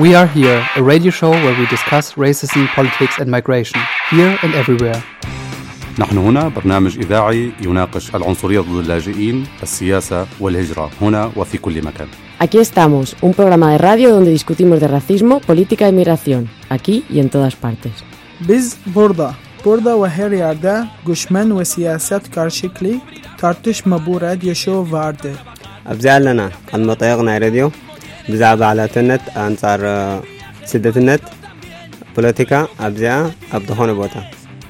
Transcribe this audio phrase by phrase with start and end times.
[0.00, 4.54] We Are Here, a radio show where we discuss racism, politics and migration, here and
[4.54, 5.02] everywhere.
[5.98, 12.08] نحن هنا برنامج إذاعي يناقش العنصرية ضد اللاجئين، السياسة والهجرة هنا وفي كل مكان.
[12.38, 17.20] Aquí estamos, un programa de radio donde discutimos de racismo, política y migración, aquí y
[17.20, 17.92] en todas partes.
[18.40, 22.94] Biz burada, burada ve her yerde göçmen ve siyaset karşılıklı
[23.38, 25.32] tartışma bu radyo show vardı.
[25.92, 27.70] أبزال لنا المطيقنا راديو
[28.31, 29.81] ብዛዕባ ዓላትነት ኣንጻር
[30.71, 31.23] ስደትነት
[32.15, 32.53] ፖለቲካ
[32.87, 33.15] ኣብዚኣ
[33.57, 34.17] ኣብ ዝኾነ ቦታ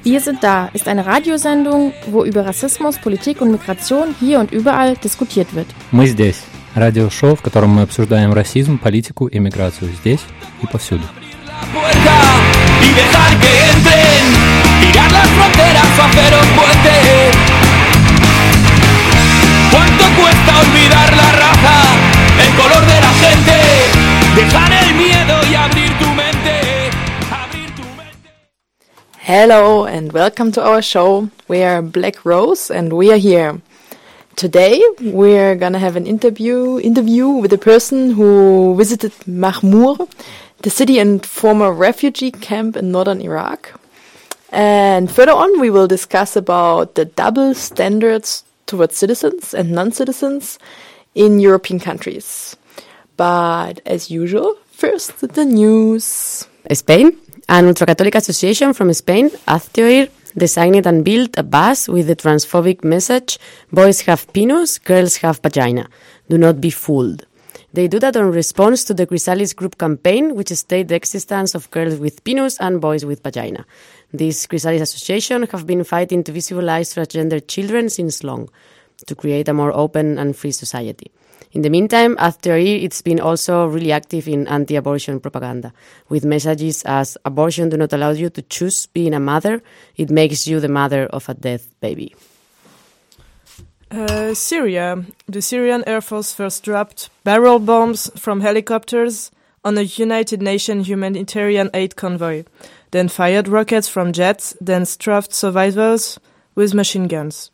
[0.09, 1.81] Wir sind da ist eine Radiosendung,
[2.13, 5.69] wo über Rassismus, Politik und Migration hier und überall diskutiert wird.
[5.97, 6.39] Мы здесь.
[6.83, 10.23] Радиошоу, в котором мы обсуждаем расизм, политику и миграцию здесь
[10.61, 11.05] и повсюду.
[12.85, 14.23] y dejar que entren,
[14.81, 16.95] tirar las fronteras o hacer un puente.
[19.71, 21.77] ¿Cuánto cuesta olvidar la raza,
[22.43, 23.58] el color de la gente?
[24.34, 26.90] Dejar el miedo y abrir tu mente.
[27.30, 28.30] Abrir tu mente.
[29.18, 31.28] Hello and welcome to our show.
[31.46, 33.60] We are Black Rose and we are here.
[34.36, 40.08] Today we're gonna have an interview interview with a person who visited Mahmur,
[40.62, 43.74] the city and former refugee camp in northern Iraq.
[44.50, 50.58] And further on we will discuss about the double standards towards citizens and non-citizens
[51.14, 52.56] in European countries.
[53.20, 56.48] But as usual, first the news.
[56.72, 57.18] Spain,
[57.50, 63.38] an ultra-Catholic association from Spain, HazteOir, designed and built a bus with the transphobic message,
[63.70, 65.90] boys have penis, girls have vagina.
[66.30, 67.26] Do not be fooled.
[67.74, 71.70] They do that in response to the Chrysallis group campaign, which stated the existence of
[71.70, 73.66] girls with penis and boys with vagina.
[74.14, 78.48] This Chrysallis association have been fighting to visualize transgender children since long,
[79.06, 81.10] to create a more open and free society.
[81.52, 85.72] In the meantime, after it's been also really active in anti-abortion propaganda,
[86.08, 89.60] with messages as abortion do not allow you to choose being a mother,
[89.96, 92.14] it makes you the mother of a dead baby.
[93.90, 95.04] Uh, Syria.
[95.26, 99.32] The Syrian Air Force first dropped barrel bombs from helicopters
[99.64, 102.44] on a United Nations humanitarian aid convoy,
[102.92, 106.20] then fired rockets from jets, then strafed survivors
[106.54, 107.50] with machine guns.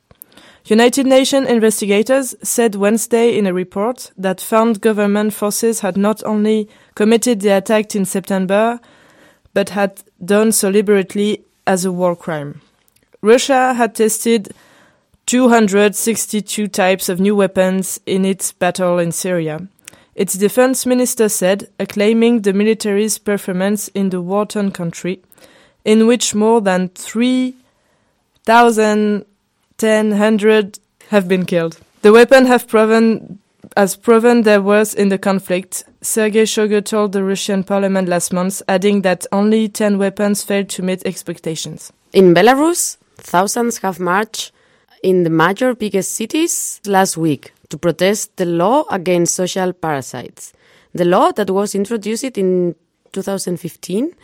[0.69, 6.69] United Nations investigators said Wednesday in a report that found government forces had not only
[6.97, 8.81] committed the attack in September,
[9.55, 12.63] but had done so deliberately as a war crime.
[13.23, 14.53] Russia had tested
[15.27, 19.69] 262 types of new weapons in its battle in Syria.
[20.17, 25.23] Its defense minister said, acclaiming the military's performance in the war-torn country,
[25.85, 26.89] in which more than
[29.79, 30.79] 3,100
[31.11, 31.79] have been killed.
[32.03, 33.39] The weapon have proven
[33.77, 38.63] has proven their worth in the conflict, Sergei Shoigu told the Russian parliament last month,
[38.69, 41.93] adding that only 10 weapons failed to meet expectations.
[42.13, 44.53] In Belarus, thousands have marched
[45.03, 50.53] in the major biggest cities last week to protest the law against social parasites.
[50.95, 52.75] The law that was introduced in
[53.13, 54.15] 2015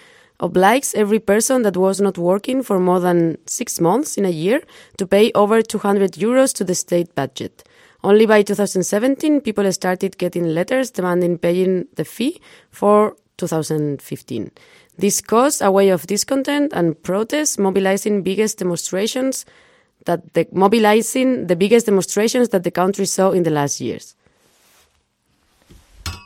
[0.43, 4.61] obliges every person that was not working for more than six months in a year
[4.99, 7.65] to pay over 200 euros to the state budget.
[8.05, 14.51] Only by 2017, people started getting letters demanding paying the fee for 2015.
[14.99, 19.47] This caused a wave of discontent and protest, mobilizing biggest demonstrations
[20.07, 24.17] that the, mobilizing the biggest demonstrations that the country saw in the last years.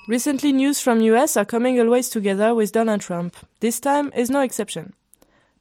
[0.09, 3.37] Recently, news from US are coming always together with Donald Trump.
[3.59, 4.93] This time is no exception.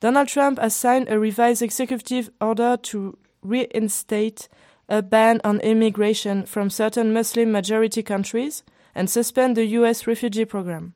[0.02, 4.48] Donald Trump has signed a revised executive order to reinstate
[4.88, 8.62] a ban on immigration from certain Muslim majority countries
[8.94, 10.94] and suspend the US refugee program.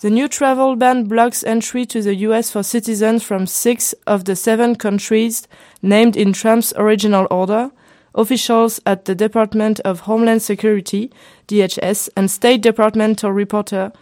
[0.00, 4.36] The new travel ban blocks entry to the US for citizens from six of the
[4.36, 5.48] seven countries
[5.80, 7.70] named in Trump's original order,
[8.14, 11.10] officials at the Department of Homeland Security,
[11.46, 13.92] DHS, and State Departmental reporter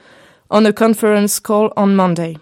[0.50, 2.36] on a conference call on Monday.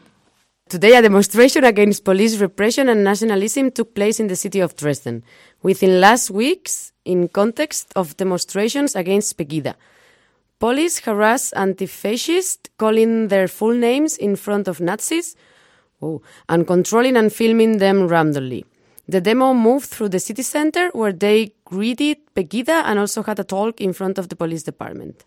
[0.69, 5.23] Today, a demonstration against police repression and nationalism took place in the city of Dresden,
[5.63, 9.75] within last weeks in context of demonstrations against Pegida.
[10.59, 15.37] Police harassed anti-fascists, calling their full names in front of Nazis,
[16.01, 18.65] oh, and controlling and filming them randomly.
[19.07, 23.45] The demo moved through the city center where they greeted Pegida and also had a
[23.45, 25.25] talk in front of the police department.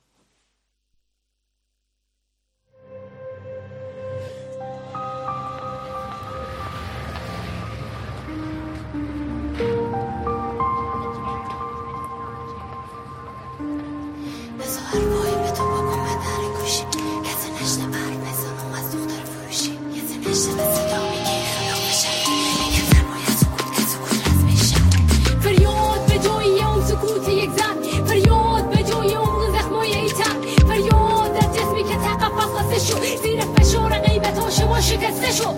[34.88, 35.55] شکسته شد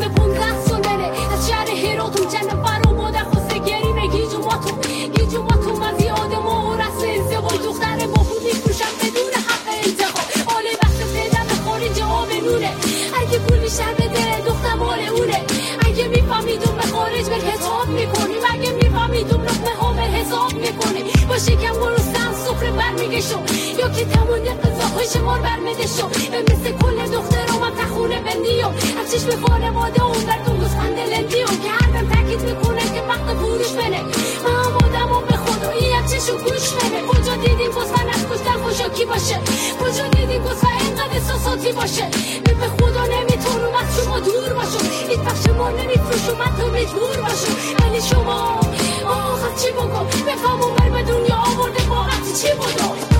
[0.00, 4.78] به پونزده سندنه از شهر هیراتون جنب برا مادر خواسته گریمه گیجو ماتون
[5.16, 10.54] گیجو ماتون من زیاده ما و رسم ازدواج دختر با پول میفروشم بدون حق انتخاب
[10.54, 12.72] حالی وقت پیدم به خارج آب نونه.
[13.20, 15.44] اگه پول بیشتر بده دختر مال اونه.
[15.86, 21.38] اگه میفهمیدون به خارج به حساب می‌کنیم اگه میفهمیدون لقمه ها به حساب می‌کنیم با
[21.38, 23.38] شکم گرستم سفره برمیگه شو
[23.78, 24.69] یا که تمام
[25.00, 26.08] غذاهای شمار برمده شو.
[26.30, 28.66] به مثل کل دخترام هم تخونه بندی و
[29.00, 33.36] از چشم خانواده اون بردون گسخند لندی و که هر بهم تاکید می‌کنه که وقت
[33.38, 34.02] فروش بنه
[34.44, 38.58] من هم آدم و به خدایی هم چشم گوش بنه کجا دیدیم گسخن از کشتن
[38.62, 39.40] خوشاکی باشه؟
[39.80, 42.04] کجا دیدیم گسخن اینقدر احساساتی باشه؟
[42.46, 44.84] من به خدا نمی‌تونم از شما دور باشم.
[45.08, 47.54] هیچ وقت شما نمیفروشم من تو مجبور باشم.
[47.80, 48.60] ولی شما
[49.06, 52.06] آخ از چی بگم؟ بفهم اون به دنیا آورده با
[52.42, 53.10] چی بودم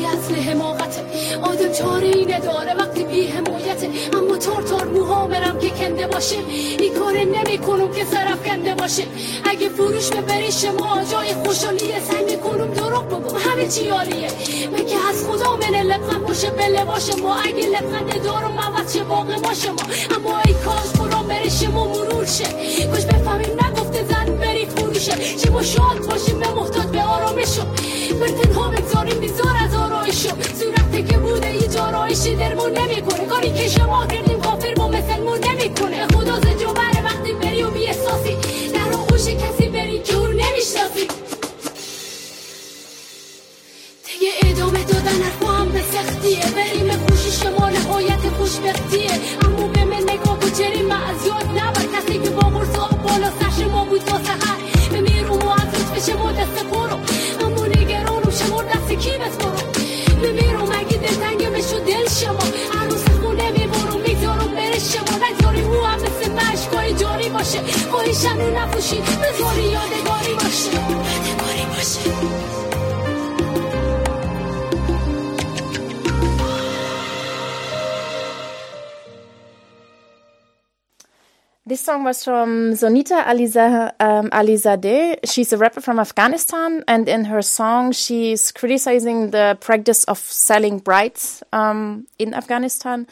[0.00, 1.02] خودکشی اصل حماقته
[1.42, 6.36] آدم چاره ای نداره وقتی بی حمایته اما تار تار موها برم که کنده باشه.
[6.78, 9.02] این کار نمی کنم که سرف کنده باشه.
[9.44, 12.00] اگه فروش ببری شما جای خوشحالیه.
[12.00, 13.36] سعی می‌کنم دروغ بگم.
[13.38, 14.30] همه چی عالیه.
[14.72, 17.34] مگه از خدا من لبخند باشه؟ به لباش ما.
[17.34, 19.82] اگه لبخند دارم عوض شه باقی باشه ما.
[20.16, 22.44] اما ای کاش برام بره شما مرور شه.
[22.86, 24.39] کاش بفهمیم نگفته زن
[25.08, 27.64] بری فروشه شما شاد باشیم به محتاج به آرامشو
[28.20, 30.28] بر تنها بگذاریم بیزار از آرایشو
[30.60, 33.26] صورتی که بوده ای جارایشی درمون نمی‌کنه.
[33.26, 34.74] کاری که شما کردیم کافر
[68.90, 72.10] başı Ne gori başı gori başı
[81.68, 85.18] This song was from Sonita Aliza, um, Alizadeh.
[85.24, 90.80] She's a rapper from Afghanistan, and in her song, she's criticizing the practice of selling
[90.80, 93.06] brides um, in Afghanistan.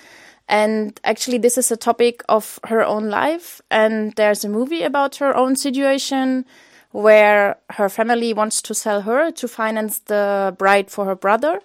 [0.49, 3.61] And actually, this is a topic of her own life.
[3.71, 6.47] And there's a movie about her own situation
[6.91, 11.61] where her family wants to sell her to finance the bride for her brother.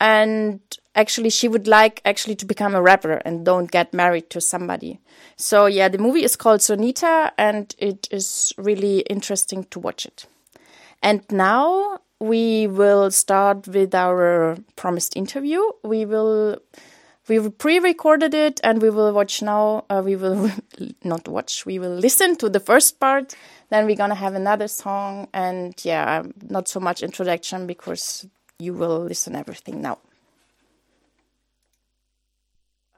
[0.00, 0.60] And
[0.94, 4.98] actually, she would like actually to become a rapper and don't get married to somebody.
[5.36, 10.26] So yeah, the movie is called Sonita, and it is really interesting to watch it.
[11.02, 15.60] And now we will start with our promised interview.
[15.82, 16.58] We will
[17.28, 19.84] we pre-recorded it, and we will watch now.
[19.88, 20.50] Uh, we will
[21.04, 21.64] not watch.
[21.64, 23.34] We will listen to the first part.
[23.70, 28.26] Then we're gonna have another song, and yeah, not so much introduction because
[28.58, 29.98] you will listen everything now.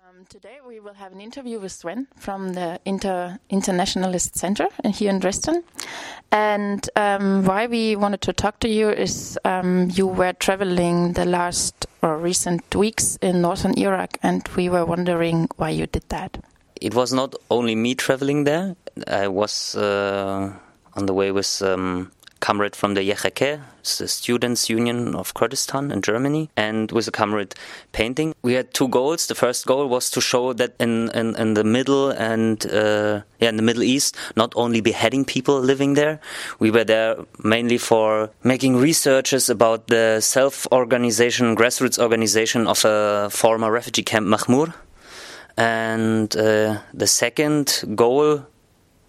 [0.07, 5.11] Um, today we will have an interview with Sven from the Inter Internationalist Center here
[5.11, 5.65] in Dresden.
[6.31, 11.25] And um, why we wanted to talk to you is um, you were traveling the
[11.25, 16.37] last or recent weeks in northern Iraq, and we were wondering why you did that.
[16.81, 18.77] It was not only me traveling there.
[19.07, 20.53] I was uh,
[20.95, 22.13] on the way with um,
[22.45, 23.59] comrade from the YHK,
[23.99, 27.55] the Students' Union of Kurdistan in Germany, and with a comrade
[27.93, 28.35] painting.
[28.43, 29.27] We had two goals.
[29.27, 33.49] The first goal was to show that in, in, in the Middle and uh, yeah,
[33.49, 36.21] in the Middle East, not only beheading people living there,
[36.59, 43.71] we were there mainly for making researches about the self-organization, grassroots organization of a former
[43.71, 44.75] refugee camp, Mahmur.
[45.57, 48.45] And uh, the second goal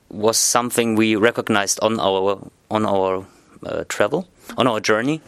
[0.10, 2.39] was something we recognized on our
[2.70, 3.26] on our
[3.66, 5.22] uh, travel, on our journey.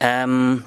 [0.00, 0.64] Um,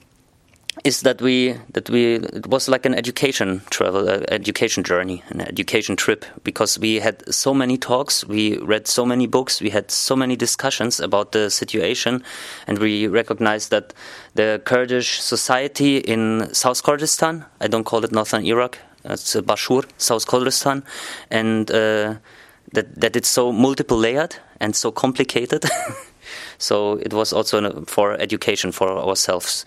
[0.84, 5.42] is that we that we it was like an education travel, uh, education journey, an
[5.42, 9.92] education trip because we had so many talks, we read so many books, we had
[9.92, 12.24] so many discussions about the situation,
[12.68, 13.94] and we recognized that
[14.36, 20.26] the Kurdish society in South Kurdistan, I don't call it Northern Iraq, it's Bashur, South
[20.26, 20.84] Kurdistan,
[21.30, 22.16] and uh,
[22.74, 25.66] that that it's so multiple layered and so complicated.
[26.58, 29.66] so it was also an, for education for ourselves.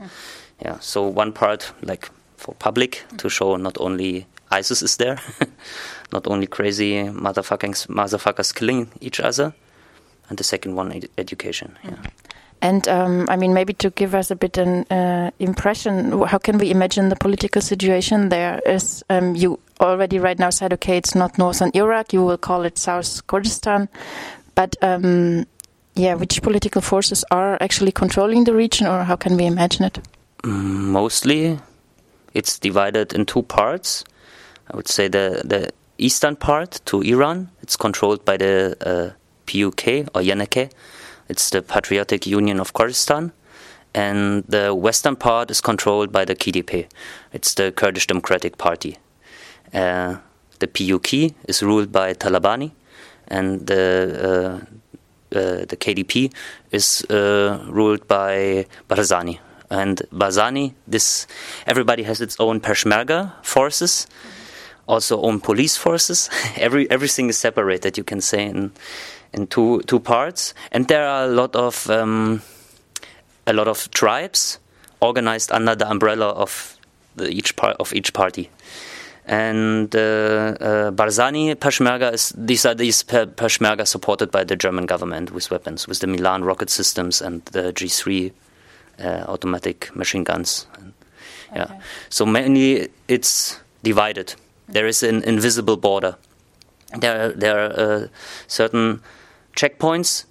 [0.62, 0.78] Yeah.
[0.80, 5.18] So one part like for public to show not only ISIS is there,
[6.12, 9.54] not only crazy motherfuckers motherfuckers killing each other,
[10.28, 11.76] and the second one ed- education.
[11.84, 11.96] Yeah.
[12.62, 16.56] And um, I mean, maybe to give us a bit an uh, impression, how can
[16.56, 18.60] we imagine the political situation there?
[18.64, 22.62] Is um, you already right now said, okay, it's not northern Iraq, you will call
[22.64, 23.88] it South Kurdistan,
[24.54, 25.46] but um,
[25.94, 29.98] yeah, which political forces are actually controlling the region, or how can we imagine it?
[30.42, 31.58] Mm, Mostly,
[32.34, 34.04] it's divided in two parts.
[34.70, 39.10] I would say the the eastern part to Iran, it's controlled by the uh,
[39.46, 40.70] PUK or Yeneke.
[41.28, 43.32] It's the Patriotic Union of Kurdistan.
[43.94, 46.86] And the western part is controlled by the KDP.
[47.32, 48.98] It's the Kurdish Democratic Party.
[49.74, 50.16] Uh,
[50.60, 52.70] the PUK is ruled by Talabani,
[53.28, 54.62] and the
[55.34, 56.32] uh, uh, the KDP
[56.70, 59.40] is ruled by Barzani.
[59.70, 61.26] And Barzani, this
[61.66, 64.06] everybody has its own Peshmerga forces,
[64.86, 66.30] also own police forces.
[66.56, 67.98] Every everything is separated.
[67.98, 68.72] You can say in
[69.32, 72.42] in two two parts, and there are a lot of um,
[73.46, 74.58] a lot of tribes
[75.00, 76.78] organized under the umbrella of
[77.20, 78.50] each part of each party.
[79.26, 84.84] And uh, uh, Barzani Peshmerga is these are these Pe- Peshmerga supported by the German
[84.86, 88.32] government with weapons, with the Milan rocket systems and the G3
[89.00, 90.66] uh, automatic machine guns.
[90.78, 90.92] And,
[91.54, 94.34] Yeah, so mainly it's divided.
[94.68, 96.16] There is an invisible border.
[96.98, 98.08] There, there are uh,
[98.48, 99.00] certain
[99.56, 100.24] checkpoints.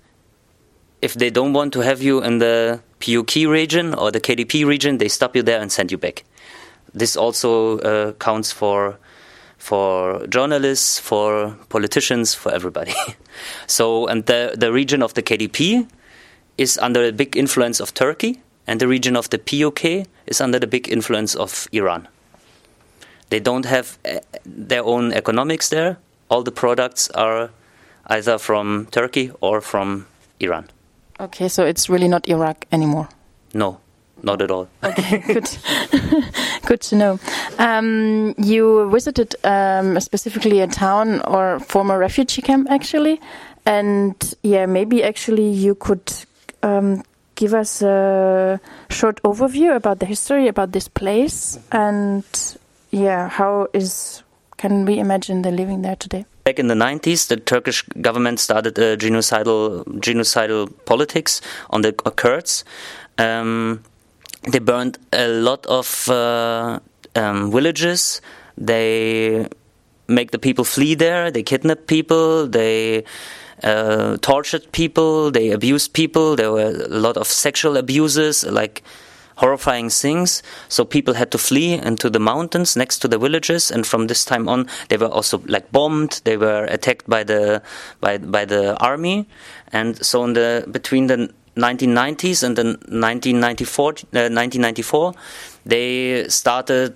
[1.01, 4.97] If they don't want to have you in the PUK region or the KDP region,
[4.97, 6.23] they stop you there and send you back.
[6.93, 8.97] This also uh, counts for
[9.57, 12.93] for journalists, for politicians, for everybody.
[13.67, 15.88] so, and the the region of the KDP
[16.57, 20.59] is under a big influence of Turkey, and the region of the PUK is under
[20.59, 22.07] the big influence of Iran.
[23.29, 25.97] They don't have uh, their own economics there.
[26.29, 27.50] All the products are
[28.07, 30.05] either from Turkey or from
[30.39, 30.69] Iran.
[31.19, 33.07] Okay, so it's really not Iraq anymore.
[33.53, 33.79] No,
[34.23, 34.67] not at all.
[34.83, 35.57] Okay, good.
[36.65, 37.19] good to know.
[37.59, 43.19] Um, you visited um, specifically a town or former refugee camp, actually,
[43.65, 46.11] and yeah, maybe actually you could
[46.63, 47.03] um,
[47.35, 52.23] give us a short overview about the history about this place and
[52.91, 54.23] yeah, how is
[54.57, 56.25] can we imagine the living there today?
[56.45, 62.63] Back in the 90s, the Turkish government started a genocidal genocidal politics on the Kurds.
[63.17, 63.83] Um,
[64.47, 66.79] they burned a lot of uh,
[67.15, 68.21] um, villages.
[68.57, 69.47] They
[70.07, 71.31] make the people flee there.
[71.31, 72.47] They kidnap people.
[72.47, 73.05] They
[73.63, 75.31] uh, tortured people.
[75.31, 76.35] They abused people.
[76.35, 78.83] There were a lot of sexual abuses, like
[79.35, 80.43] horrifying things.
[80.69, 84.25] So people had to flee into the mountains next to the villages, and from this
[84.25, 86.21] time on, they were also like bombed.
[86.23, 87.62] They were attacked by the
[88.00, 89.27] by by the army,
[89.71, 95.13] and so in the between the 1990s and then 1994, uh, 1994,
[95.65, 96.93] they started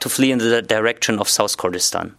[0.00, 2.14] to flee in the direction of South Kurdistan.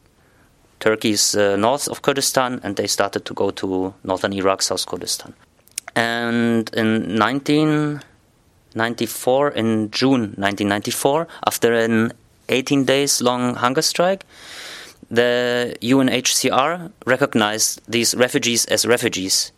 [0.80, 4.86] Turkey is uh, north of Kurdistan, and they started to go to northern Iraq, South
[4.86, 5.34] Kurdistan.
[5.96, 12.12] And in 1994, in June 1994, after an
[12.50, 14.26] 18 days long hunger strike,
[15.10, 19.54] the UNHCR recognized these refugees as refugees.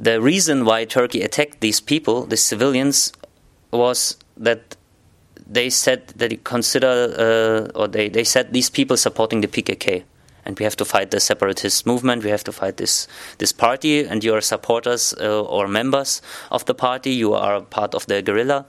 [0.00, 3.12] The reason why Turkey attacked these people, the civilians,
[3.72, 4.76] was that
[5.44, 7.14] they said that they consider,
[7.74, 10.04] uh, or they, they said these people supporting the PKK.
[10.44, 12.22] And we have to fight the separatist movement.
[12.22, 14.06] We have to fight this this party.
[14.06, 17.10] And you are supporters uh, or members of the party.
[17.10, 18.66] You are part of the guerrilla.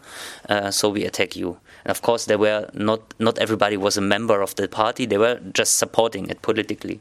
[0.49, 1.59] Uh, so we attack you.
[1.85, 5.05] And of course, there were not not everybody was a member of the party.
[5.05, 6.99] They were just supporting it politically.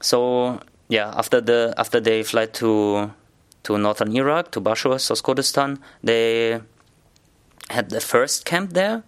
[0.00, 3.12] So yeah, after the after they fled to
[3.66, 6.60] to northern Iraq to Bashur, South Kurdistan, they
[7.68, 9.02] had the first camp there.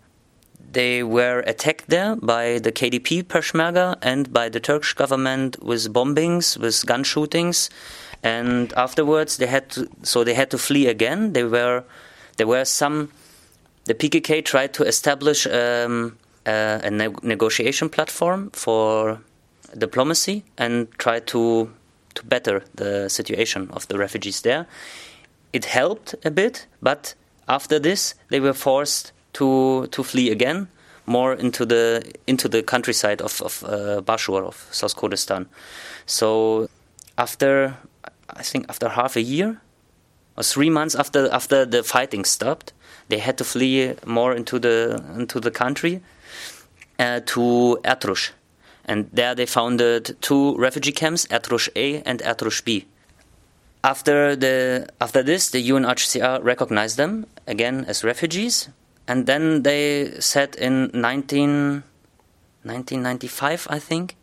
[0.72, 6.58] They were attacked there by the KDP Peshmerga and by the Turkish government with bombings,
[6.58, 7.70] with gun shootings,
[8.22, 9.88] and afterwards they had to.
[10.02, 11.32] So they had to flee again.
[11.32, 11.84] They were
[12.36, 13.10] there were some
[13.84, 19.20] the PKK tried to establish um, a ne- negotiation platform for
[19.76, 21.70] diplomacy and tried to
[22.14, 24.66] to better the situation of the refugees there.
[25.52, 27.14] It helped a bit, but
[27.48, 30.68] after this, they were forced to to flee again,
[31.06, 35.46] more into the into the countryside of of uh, Bashur of South Kurdistan.
[36.06, 36.68] So
[37.16, 37.74] after
[38.28, 39.60] I think after half a year
[40.36, 42.72] or three months after after the fighting stopped,
[43.08, 46.02] they had to flee more into the into the country
[46.98, 48.30] uh, to Ertrush,
[48.88, 52.86] and there they founded two refugee camps, Ertrush A and Ertrush B.
[53.84, 58.68] After the after this, the UNHCR recognized them again as refugees,
[59.06, 61.84] and then they said in 19,
[62.64, 64.16] 1995, I think,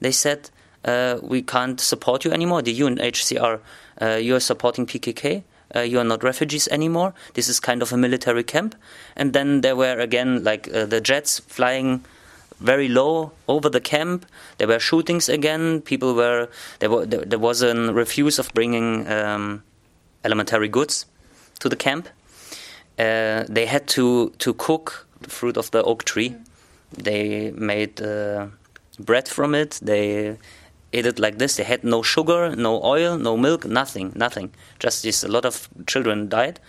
[0.00, 0.50] they said
[0.84, 2.62] uh, we can't support you anymore.
[2.62, 3.60] The UNHCR,
[4.00, 5.42] uh, you are supporting PKK.
[5.74, 7.14] Uh, you are not refugees anymore.
[7.34, 8.74] This is kind of a military camp.
[9.16, 12.04] And then there were again like uh, the jets flying
[12.62, 14.26] very low over the camp.
[14.58, 15.80] There were shootings again.
[15.82, 16.90] People were there.
[16.90, 19.62] Were, there, there was a refuse of bringing um,
[20.24, 21.06] elementary goods
[21.60, 22.08] to the camp.
[22.98, 26.34] Uh, they had to to cook the fruit of the oak tree.
[27.02, 28.46] They made uh,
[28.98, 29.80] bread from it.
[29.82, 30.36] They
[30.92, 31.56] ate it like this.
[31.56, 34.50] They had no sugar, no oil, no milk, nothing, nothing.
[34.78, 35.24] Just this.
[35.24, 36.60] A lot of children died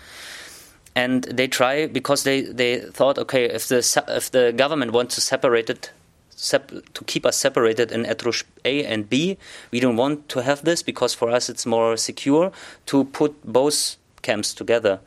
[0.95, 3.77] and they try because they, they thought okay if the
[4.09, 5.91] if the government wants to separate it
[6.29, 9.37] sep- to keep us separated in Etrush A and B
[9.71, 12.51] we don't want to have this because for us it's more secure
[12.87, 14.99] to put both camps together.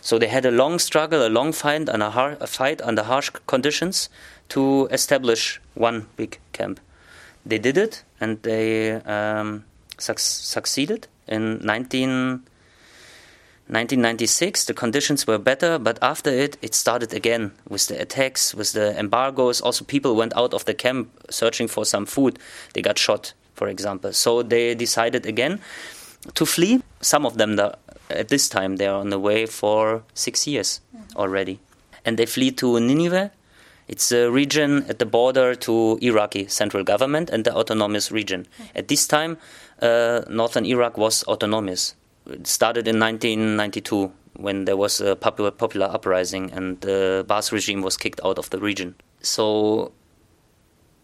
[0.00, 3.30] So they had a long struggle a long fight and a, a fight under harsh
[3.46, 4.08] conditions
[4.50, 6.80] to establish one big camp.
[7.46, 9.64] They did it and they um,
[9.98, 12.42] suc- succeeded in 19
[13.72, 18.74] 1996, the conditions were better, but after it, it started again with the attacks, with
[18.74, 19.62] the embargoes.
[19.62, 22.38] Also, people went out of the camp searching for some food.
[22.74, 24.12] They got shot, for example.
[24.12, 25.58] So they decided again
[26.34, 26.82] to flee.
[27.00, 27.58] Some of them,
[28.10, 30.82] at this time, they are on the way for six years
[31.16, 31.58] already.
[32.04, 33.30] And they flee to Nineveh.
[33.88, 38.46] It's a region at the border to Iraqi central government and the autonomous region.
[38.76, 39.38] At this time,
[39.80, 41.94] uh, northern Iraq was autonomous
[42.26, 47.82] it started in 1992 when there was a popular, popular uprising and the Baath regime
[47.82, 48.94] was kicked out of the region.
[49.20, 49.92] So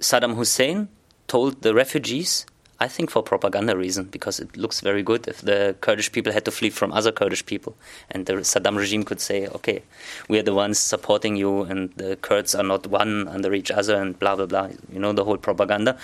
[0.01, 0.89] Saddam Hussein
[1.27, 2.47] told the refugees,
[2.81, 6.45] I think for propaganda reason, because it looks very good if the Kurdish people had
[6.45, 7.75] to flee from other Kurdish people,
[8.11, 9.83] and the Saddam regime could say, okay,
[10.29, 14.01] we are the ones supporting you, and the Kurds are not one under each other,
[14.01, 14.69] and blah blah blah.
[14.93, 15.99] You know the whole propaganda.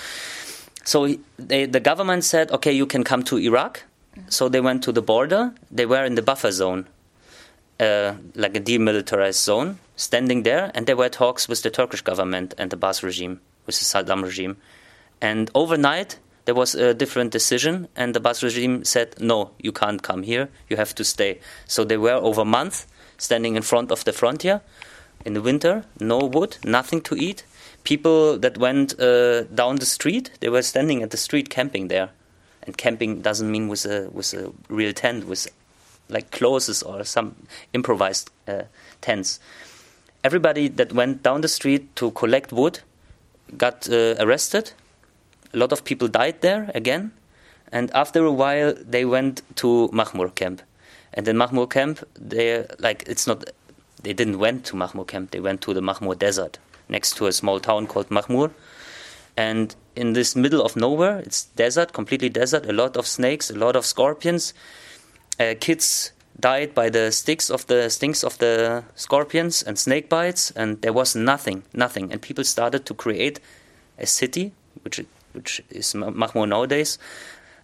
[0.84, 3.84] So they, the government said, okay, you can come to Iraq,
[4.28, 5.52] so they went to the border.
[5.70, 6.86] They were in the buffer zone,
[7.80, 12.54] uh, like a demilitarized zone, standing there, and there were talks with the Turkish government
[12.58, 14.56] and the Baath regime, with the Saddam regime.
[15.20, 20.02] And overnight, there was a different decision, and the Baath regime said, "No, you can't
[20.02, 20.48] come here.
[20.68, 24.12] You have to stay." So they were over a month standing in front of the
[24.12, 24.60] frontier
[25.24, 27.44] in the winter, no wood, nothing to eat.
[27.84, 32.10] People that went uh, down the street, they were standing at the street camping there
[32.64, 35.48] and camping doesn't mean with a with a real tent with
[36.08, 37.34] like clothes or some
[37.72, 38.62] improvised uh,
[39.00, 39.40] tents.
[40.22, 42.80] Everybody that went down the street to collect wood
[43.56, 44.72] got uh, arrested.
[45.52, 47.12] A lot of people died there again,
[47.70, 50.62] and after a while they went to Mahmur camp.
[51.12, 53.44] And in Mahmur camp, they like it's not.
[54.02, 55.30] They didn't went to Mahmur camp.
[55.30, 58.50] They went to the Mahmur desert next to a small town called Mahmur,
[59.36, 63.54] and in this middle of nowhere, it's desert, completely desert, a lot of snakes, a
[63.54, 64.54] lot of scorpions.
[65.38, 70.50] Uh, kids died by the sticks of the stings of the scorpions and snake bites,
[70.52, 72.12] and there was nothing, nothing.
[72.12, 73.40] And people started to create
[73.98, 74.52] a city,
[74.82, 75.00] which
[75.32, 76.98] which is Mahmur nowadays,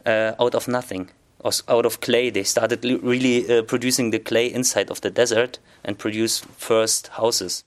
[0.04, 1.10] uh, out of nothing,
[1.44, 2.30] out of clay.
[2.30, 7.64] They started really uh, producing the clay inside of the desert and produce first houses.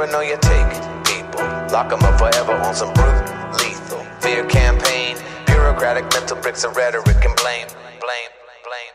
[0.00, 0.72] Paranoia take
[1.04, 3.28] people, lock them up forever on some brute,
[3.60, 4.02] lethal.
[4.20, 7.68] Fear campaign, bureaucratic mental bricks of rhetoric and blame,
[8.00, 8.30] blame,
[8.64, 8.92] blame.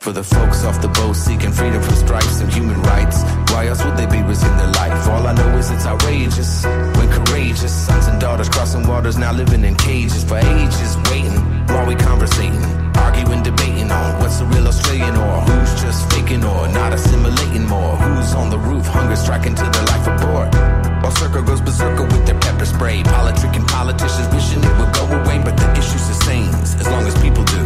[0.00, 3.22] For the folks off the boat seeking freedom from stripes and human rights.
[3.52, 5.08] Why else would they be risking their life?
[5.10, 6.64] All I know is it's outrageous.
[6.64, 11.38] When courageous sons and daughters crossing waters now living in cages for ages, waiting
[11.68, 12.64] while we conversating,
[12.96, 17.96] arguing, debating on what's the real Australian or who's just faking or not assimilating more.
[17.96, 20.50] Who's on the roof, hunger striking to their life aboard.
[21.02, 23.02] While circle goes berserker with their pepper spray.
[23.02, 27.44] Politicking politicians wishing it would go away, but the issue sustains as long as people
[27.44, 27.64] do.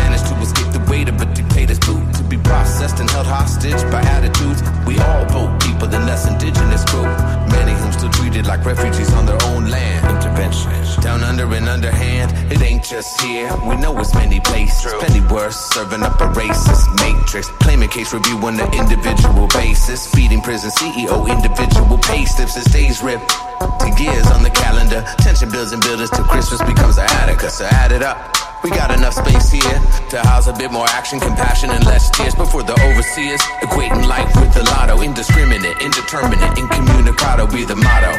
[0.00, 2.09] Manage to escape the weight of a dictator's boot.
[2.50, 4.60] Processed and held hostage by attitudes.
[4.84, 7.06] We all vote people, the less indigenous group.
[7.54, 10.02] Many whom still treated like refugees on their own land.
[10.10, 10.72] Intervention.
[11.00, 13.48] Down under and underhand, it ain't just here.
[13.68, 14.92] We know it's many places.
[14.98, 17.46] Plenty worse, serving up a racist matrix.
[17.62, 20.10] Claiming case review on an individual basis.
[20.12, 23.30] Feeding prison CEO individual pay slips and days ripped.
[23.30, 25.04] To years on the calendar.
[25.18, 27.48] Tension builds and builds till Christmas becomes a Attica.
[27.48, 28.39] So add it up.
[28.62, 29.80] We got enough space here
[30.12, 33.40] to house a bit more action, compassion, and less tears before the overseers.
[33.64, 38.12] Equating life with the lotto, indiscriminate, indeterminate, incommunicado be the motto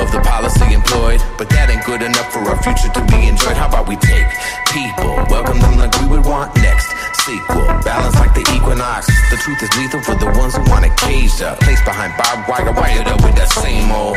[0.00, 1.20] of the policy employed.
[1.36, 3.52] But that ain't good enough for our future to be enjoyed.
[3.60, 4.24] How about we take
[4.72, 6.88] people, welcome them like we would want next?
[7.28, 9.12] Sequel, balance like the equinox.
[9.28, 11.60] The truth is lethal for the ones who want it caged up.
[11.60, 14.16] Placed behind barbed wire, wired up with that same old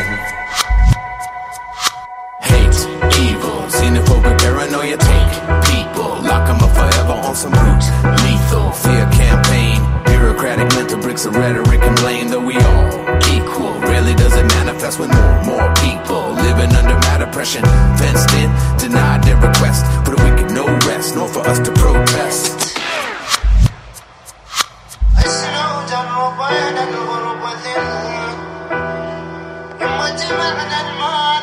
[3.70, 5.32] evil, xenophobic paranoia take
[5.70, 7.86] people, lock them up forever on some brute,
[8.24, 12.90] lethal fear campaign, bureaucratic mental bricks of rhetoric and blame, though we all
[13.34, 13.74] equal.
[13.82, 16.32] Rarely does it manifest when more more people.
[16.34, 17.64] Living under mad oppression,
[17.98, 22.70] fenced in, denied their request, for the wicked no rest, nor for us to protest.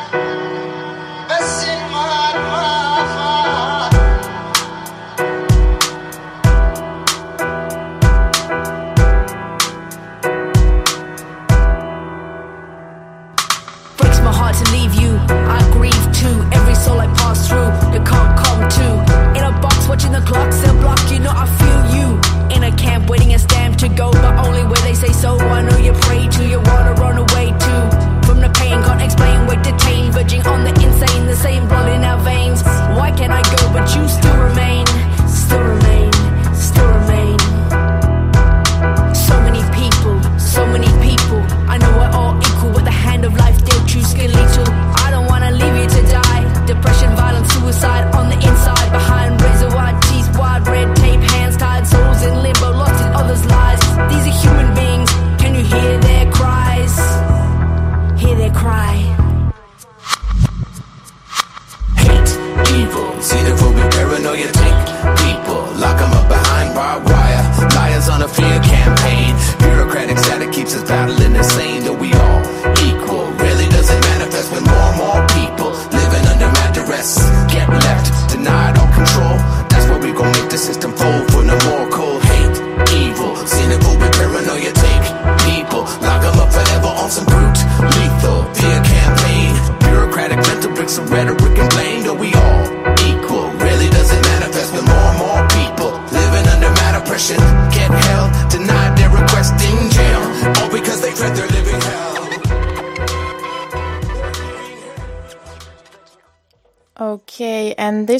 [0.07, 0.26] Breaks
[19.97, 20.99] watching the clock still block.
[21.11, 22.07] You know I feel you.
[22.55, 25.37] In a camp, waiting a stamp to go, but only where they say so.
[25.39, 27.83] I know you pray to, you wanna run away too.
[28.27, 31.25] From the pain, can't explain, weight detained, verging on the insane.
[31.25, 32.61] The same blood in our veins.
[32.97, 34.85] Why can't I go, but you still remain,
[35.27, 36.11] still remain,
[36.53, 37.37] still remain.
[39.27, 41.41] So many people, so many people.
[41.73, 43.57] I know we're all equal with the hand of life
[43.87, 44.67] choose skin lethal.
[45.05, 46.43] I don't wanna leave you to die.
[46.65, 48.89] Depression, violence, suicide on the inside.
[48.91, 49.16] Behind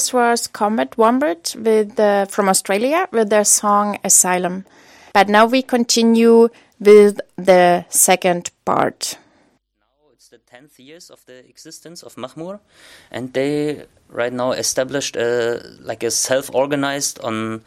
[0.08, 4.64] this was Combat Wombat with uh, from Australia with their song Asylum.
[5.14, 6.48] But now we continue
[6.80, 9.18] with the second part.
[9.90, 12.62] Now it's the 10th years of the existence of Mahmur,
[13.12, 17.64] and they right now established a, like a self-organized on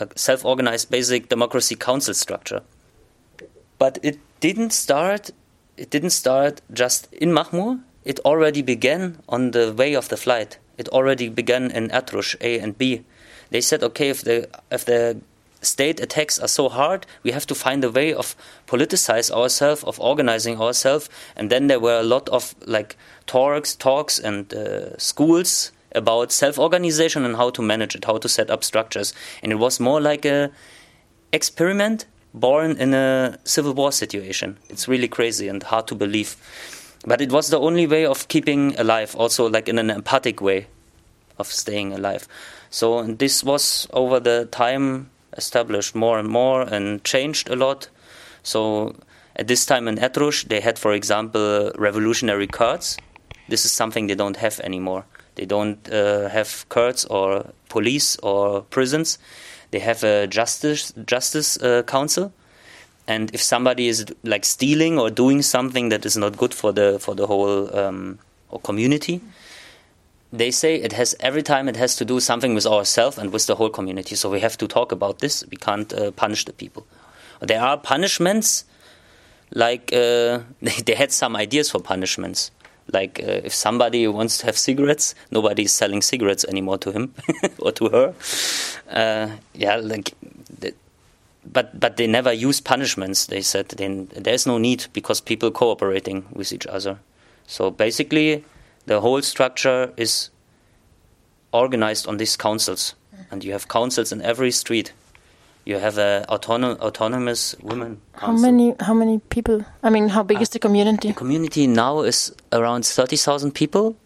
[0.00, 2.62] a self-organized basic democracy council structure.
[3.78, 5.30] But it didn't start.
[5.76, 7.78] It didn't start just in Mahmur.
[8.04, 10.58] It already began on the way of the flight.
[10.78, 13.04] It already began in Atrush A and B.
[13.50, 15.20] They said, okay, if the if the
[15.62, 18.36] state attacks are so hard, we have to find a way of
[18.66, 21.08] politicize ourselves, of organizing ourselves.
[21.34, 27.24] And then there were a lot of like talks, talks, and uh, schools about self-organization
[27.24, 29.14] and how to manage it, how to set up structures.
[29.42, 30.50] And it was more like a
[31.32, 34.58] experiment born in a civil war situation.
[34.68, 36.36] It's really crazy and hard to believe.
[37.06, 40.66] But it was the only way of keeping alive, also like in an empathic way
[41.38, 42.26] of staying alive.
[42.70, 47.88] So this was over the time established more and more and changed a lot.
[48.42, 48.96] So
[49.36, 52.96] at this time in Etrush, they had, for example, revolutionary Kurds.
[53.48, 55.04] This is something they don't have anymore.
[55.36, 59.18] They don't uh, have Kurds or police or prisons.
[59.70, 62.32] They have a justice justice uh, council,
[63.08, 66.98] and if somebody is like stealing or doing something that is not good for the
[66.98, 68.18] for the whole um,
[68.64, 69.20] community,
[70.32, 73.46] they say it has every time it has to do something with ourselves and with
[73.46, 74.16] the whole community.
[74.16, 75.44] So we have to talk about this.
[75.50, 76.86] We can't uh, punish the people.
[77.40, 78.64] There are punishments,
[79.54, 82.50] like uh, they, they had some ideas for punishments.
[82.92, 87.14] Like uh, if somebody wants to have cigarettes, nobody is selling cigarettes anymore to him
[87.58, 88.14] or to her.
[88.90, 90.14] Uh, yeah, like.
[91.52, 93.26] But but they never use punishments.
[93.26, 96.98] They said then there's no need because people cooperating with each other.
[97.46, 98.44] So basically,
[98.86, 100.30] the whole structure is
[101.52, 102.94] organized on these councils,
[103.30, 104.92] and you have councils in every street.
[105.64, 108.00] You have a autonom- autonomous women.
[108.14, 108.74] How many?
[108.80, 109.64] How many people?
[109.82, 111.08] I mean, how big is the ah, community?
[111.08, 113.96] The community now is around thirty thousand people,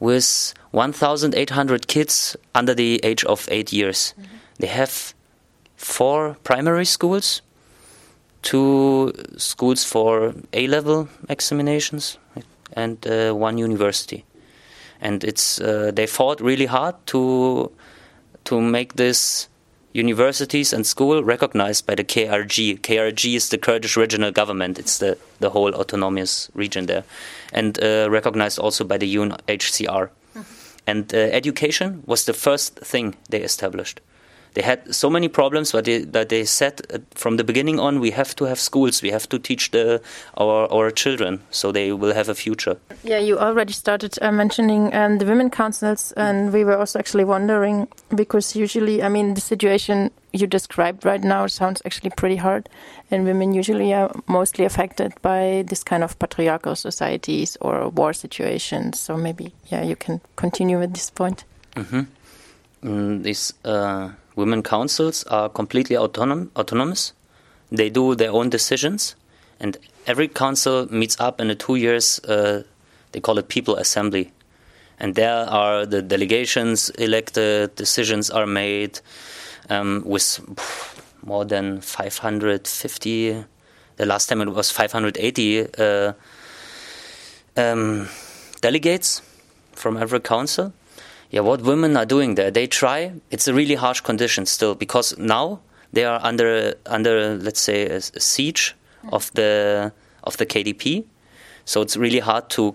[0.00, 4.14] with one thousand eight hundred kids under the age of eight years.
[4.18, 4.36] Mm-hmm.
[4.60, 5.14] They have
[5.80, 7.40] four primary schools,
[8.42, 12.18] two schools for A level examinations,
[12.74, 14.24] and uh, one university.
[15.00, 17.72] And it's uh, they fought really hard to
[18.44, 19.48] to make this
[19.92, 22.80] universities and school recognized by the KRG.
[22.80, 24.78] KRG is the Kurdish regional government.
[24.78, 27.04] It's the, the whole autonomous region there,
[27.52, 30.10] and uh, recognized also by the UNHCR.
[30.86, 34.00] And uh, education was the first thing they established.
[34.54, 38.00] They had so many problems, but they, but they said uh, from the beginning on,
[38.00, 40.02] we have to have schools, we have to teach the,
[40.36, 42.76] our, our children so they will have a future.
[43.04, 47.24] Yeah, you already started uh, mentioning um, the women councils, and we were also actually
[47.24, 52.68] wondering because usually, I mean, the situation you described right now sounds actually pretty hard,
[53.10, 59.00] and women usually are mostly affected by this kind of patriarchal societies or war situations.
[59.00, 61.44] So maybe, yeah, you can continue with this point.
[61.76, 62.00] Mm-hmm.
[62.82, 64.10] Mm, these uh,
[64.40, 67.12] women councils are completely autonom- autonomous.
[67.70, 69.14] They do their own decisions,
[69.60, 69.76] and
[70.06, 72.18] every council meets up in a two years.
[72.20, 72.62] Uh,
[73.12, 74.32] they call it people assembly,
[74.98, 77.76] and there are the delegations elected.
[77.76, 79.00] Decisions are made
[79.68, 80.40] um, with
[81.22, 83.44] more than 550.
[83.96, 86.12] The last time it was 580 uh,
[87.56, 88.08] um,
[88.60, 89.22] delegates
[89.72, 90.72] from every council
[91.30, 93.12] yeah, what women are doing there, they try.
[93.30, 95.60] It's a really harsh condition still because now
[95.92, 98.74] they are under under let's say a, a siege
[99.12, 99.92] of the
[100.24, 101.04] of the KDP,
[101.64, 102.74] so it's really hard to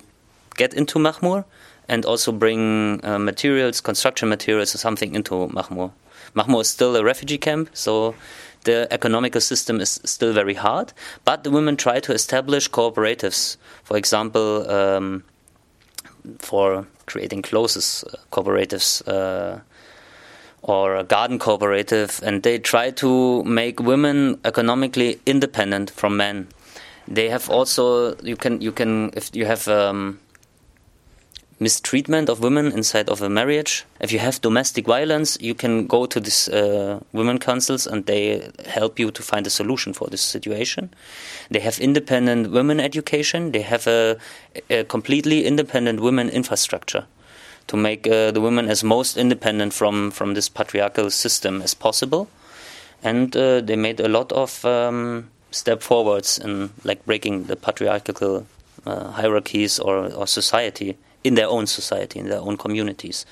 [0.56, 1.44] get into Mahmur
[1.88, 5.92] and also bring uh, materials, construction materials, or something into Mahmur.
[6.34, 8.16] Mahmur is still a refugee camp, so
[8.64, 10.94] the economical system is still very hard.
[11.26, 13.58] But the women try to establish cooperatives.
[13.84, 14.70] For example.
[14.72, 15.24] Um,
[16.40, 19.60] for creating clothes uh, cooperatives uh,
[20.62, 26.48] or a garden cooperative, and they try to make women economically independent from men.
[27.08, 30.20] They have also you can you can if you have um,
[31.60, 33.86] mistreatment of women inside of a marriage.
[34.00, 38.50] If you have domestic violence, you can go to these uh, women councils and they
[38.66, 40.90] help you to find a solution for this situation.
[41.50, 43.52] They have independent women education.
[43.52, 44.18] They have a,
[44.70, 47.06] a completely independent women infrastructure
[47.68, 52.28] to make uh, the women as most independent from, from this patriarchal system as possible.
[53.02, 58.46] And uh, they made a lot of um, step forwards in like breaking the patriarchal
[58.86, 63.26] uh, hierarchies or, or society in their own society, in their own communities.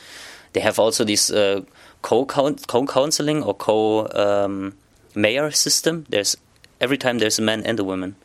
[0.54, 1.62] They have also this uh,
[2.02, 6.06] co-counseling or co-mayor um, system.
[6.10, 6.36] There's
[6.82, 8.16] every time there's a man and a woman.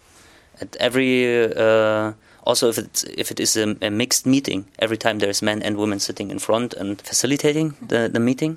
[0.61, 2.13] At every uh,
[2.45, 5.77] also if it's if it is a, a, mixed meeting, every time there's men and
[5.77, 8.57] women sitting in front and facilitating the, the meeting.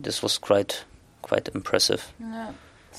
[0.00, 0.84] This was quite
[1.22, 2.12] quite impressive.
[2.18, 2.52] Yeah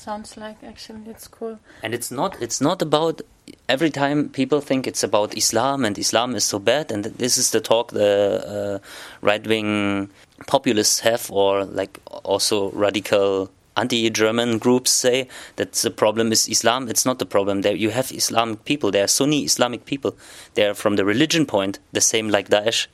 [0.04, 3.22] sounds like actually it's cool and it's not it's not about
[3.68, 7.50] every time people think it's about islam and islam is so bad and this is
[7.52, 8.12] the talk the
[8.56, 8.78] uh,
[9.22, 10.10] right-wing
[10.46, 12.00] populists have or like
[12.32, 16.88] also radical anti-German groups say that the problem is Islam.
[16.88, 17.62] It's not the problem.
[17.62, 18.92] There you have Islamic people.
[18.92, 20.16] They are Sunni Islamic people.
[20.54, 22.86] They are from the religion point the same like Daesh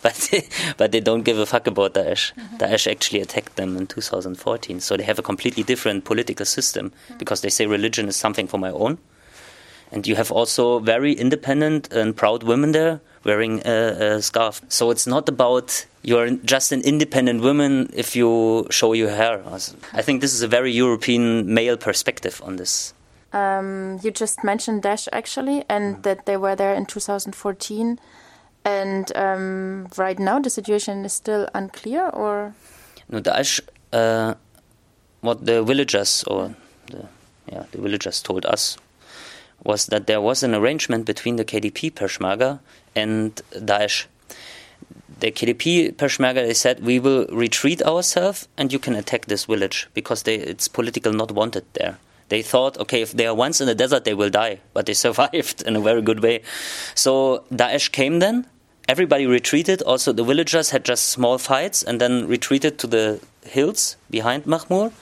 [0.02, 0.30] but
[0.76, 2.32] but they don't give a fuck about Daesh.
[2.32, 2.56] Mm-hmm.
[2.56, 7.18] Daesh actually attacked them in 2014, so they have a completely different political system mm-hmm.
[7.18, 8.98] because they say religion is something for my own.
[9.92, 14.62] And you have also very independent and proud women there wearing a, a scarf.
[14.68, 19.42] So it's not about you're just an independent woman if you show your hair.
[19.92, 22.94] I think this is a very European male perspective on this.
[23.32, 27.98] Um, you just mentioned Daesh actually, and that they were there in 2014.
[28.64, 32.54] And um, right now, the situation is still unclear, or
[33.08, 33.60] no, Daesh
[33.92, 34.34] uh,
[35.20, 36.54] what the villagers or
[36.86, 37.06] the
[37.50, 38.76] yeah the villagers told us
[39.64, 42.60] was that there was an arrangement between the KDP Peshmerga
[42.94, 44.06] and Daesh.
[45.18, 49.88] The KDP Peshmerga they said we will retreat ourselves and you can attack this village
[49.92, 51.98] because they, it's political not wanted there.
[52.30, 54.94] They thought, okay, if they are once in the desert, they will die, but they
[55.06, 56.42] survived in a very good way.
[56.94, 58.46] So Daesh came then.
[58.88, 59.82] Everybody retreated.
[59.82, 64.92] Also, the villagers had just small fights and then retreated to the hills behind Mahmur.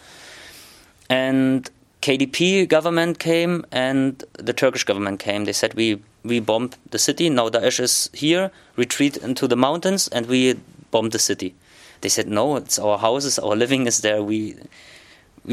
[1.09, 1.71] And
[2.03, 5.45] KDP government came and the Turkish government came.
[5.45, 7.31] They said we we bombed the city.
[7.31, 8.51] Now Daesh is here.
[8.77, 10.55] Retreat into the mountains and we
[10.91, 11.55] bomb the city.
[12.01, 14.23] They said no, it's our houses, our living is there.
[14.23, 14.57] We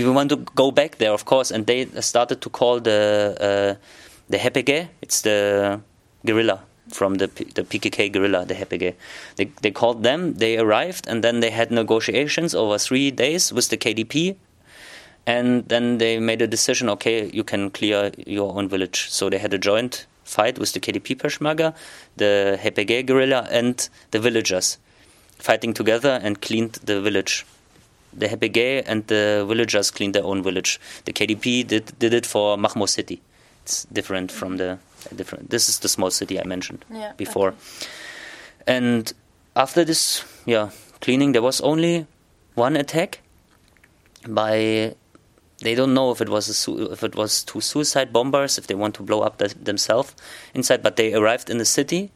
[0.04, 1.52] we want to go back there, of course.
[1.52, 3.86] And they started to call the uh,
[4.30, 4.90] the HPG.
[5.02, 5.80] It's the
[6.26, 8.94] guerrilla from the P- the PKK guerrilla, the HPG.
[9.38, 10.36] They they called them.
[10.36, 14.36] They arrived and then they had negotiations over three days with the KDP
[15.26, 19.40] and then they made a decision okay you can clear your own village so they
[19.40, 21.74] had a joint fight with the KDP Peshmerga
[22.18, 24.78] the HPG guerrilla and the villagers
[25.38, 27.46] fighting together and cleaned the village
[28.18, 30.80] the HPG and the villagers cleaned their own village.
[31.06, 33.22] The KDP did did it for Mahmur city.
[33.64, 34.78] It's different from the
[35.16, 37.54] different this is the small city I mentioned Yeah, before.
[38.68, 39.14] And
[39.56, 40.70] after this yeah
[41.02, 42.06] cleaning there was only
[42.56, 43.20] one attack
[44.28, 44.96] by
[45.62, 48.68] they don't know if it was a su- if it was two suicide bombers if
[48.68, 50.14] they want to blow up the, themselves
[50.54, 52.12] inside but they arrived in the city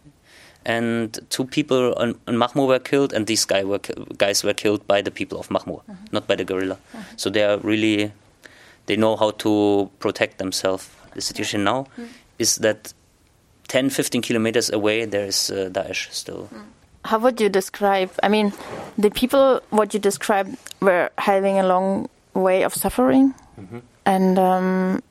[0.65, 3.79] and two people on, on Mahmur were killed and these guy were,
[4.17, 5.93] guys were killed by the people of Mahmur uh-huh.
[6.11, 6.77] not by the guerrilla.
[6.93, 7.03] Uh-huh.
[7.17, 8.11] So they are really
[8.85, 10.89] they know how to protect themselves.
[11.13, 12.05] The situation now mm-hmm.
[12.39, 12.93] is that
[13.67, 16.49] 10 15 kilometers away there is uh, Daesh still.
[16.53, 16.63] Mm.
[17.05, 18.11] How would you describe?
[18.21, 18.51] I mean,
[18.97, 23.79] the people what you described were having a long way of suffering, mm-hmm.
[24.05, 25.01] and um,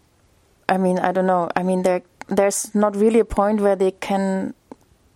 [0.69, 1.49] I mean, I don't know.
[1.57, 4.55] I mean, there there's not really a point where they can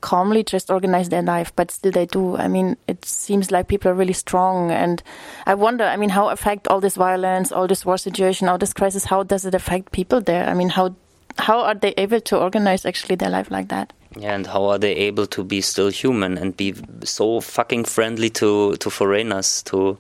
[0.02, 2.36] calmly just organize their life, but still they do.
[2.36, 5.02] I mean, it seems like people are really strong, and
[5.46, 5.84] I wonder.
[5.84, 9.06] I mean, how affect all this violence, all this war situation, all this crisis?
[9.06, 10.46] How does it affect people there?
[10.46, 10.94] I mean, how
[11.38, 13.92] how are they able to organize actually their life like that?
[14.18, 18.28] Yeah, and how are they able to be still human and be so fucking friendly
[18.30, 19.96] to to foreigners, to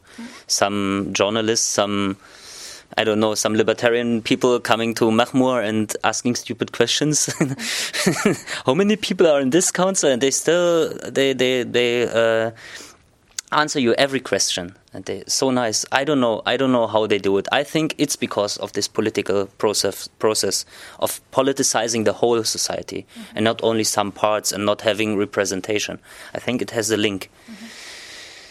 [0.46, 2.16] some journalists, some
[2.96, 7.32] I don't know, some libertarian people coming to Mahmur and asking stupid questions.
[8.66, 10.10] how many people are in this council?
[10.10, 12.50] And they still they they they uh,
[13.50, 14.76] answer you every question.
[14.92, 15.86] And they so nice.
[15.90, 17.48] I don't know i don't know how they do it.
[17.50, 20.66] I think it's because of this political process process
[20.98, 25.98] of politicizing the whole society and not only some parts and not having representation.
[26.34, 27.30] I think it has a link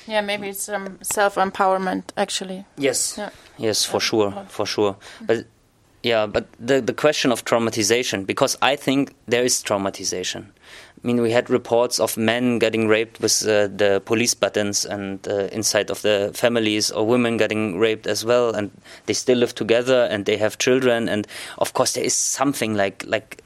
[0.08, 2.66] Yeah, maybe it's um, self empowerment actually.
[2.78, 3.16] Yes.
[3.18, 3.30] Yeah.
[3.58, 4.96] Yes, for sure, for sure.
[5.22, 5.46] But
[6.04, 10.46] yeah, but the the question of traumatization, because I think there is traumatization.
[11.04, 15.28] I mean, we had reports of men getting raped with uh, the police buttons and
[15.28, 18.72] uh, inside of the families, or women getting raped as well, and
[19.06, 23.04] they still live together and they have children, and of course there is something like
[23.06, 23.44] like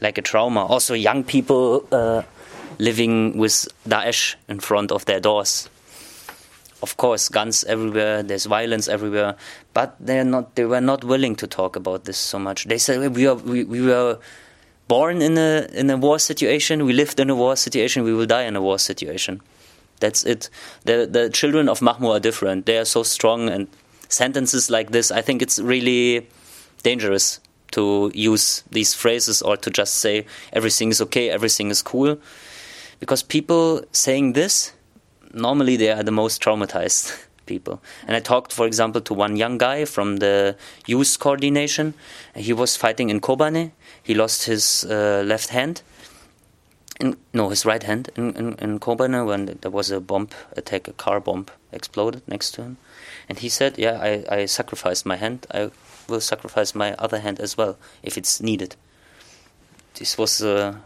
[0.00, 0.64] like a trauma.
[0.66, 2.22] Also, young people uh,
[2.78, 5.68] living with Daesh in front of their doors
[6.84, 9.32] of course guns everywhere there's violence everywhere
[9.78, 12.64] but they're not they were not willing to talk about this so much.
[12.72, 14.18] They said we are we, we were
[14.88, 18.30] born in a in a war situation we lived in a war situation we will
[18.36, 19.40] die in a war situation.
[20.00, 20.50] That's it.
[20.88, 22.66] The the children of Mahmur are different.
[22.66, 23.68] They are so strong and
[24.08, 26.28] sentences like this i think it's really
[26.82, 27.40] dangerous
[27.72, 32.18] to use these phrases or to just say everything is okay everything is cool.
[33.00, 34.72] Because people saying this
[35.34, 37.82] normally they are the most traumatized people.
[38.06, 40.56] And I talked, for example, to one young guy from the
[40.86, 41.94] youth coordination.
[42.34, 43.72] He was fighting in Kobane.
[44.02, 45.82] He lost his uh, left hand.
[47.00, 50.86] In, no, his right hand in, in, in Kobane when there was a bomb attack,
[50.86, 52.76] a car bomb exploded next to him.
[53.28, 55.46] And he said, Yeah, I, I sacrificed my hand.
[55.52, 55.70] I
[56.08, 58.76] will sacrifice my other hand as well if it's needed.
[59.94, 60.76] This was uh,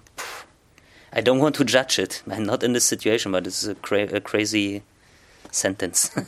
[1.13, 2.23] I don't want to judge it.
[2.31, 4.83] I'm not in this situation, but it's a, cra- a crazy
[5.51, 6.11] sentence.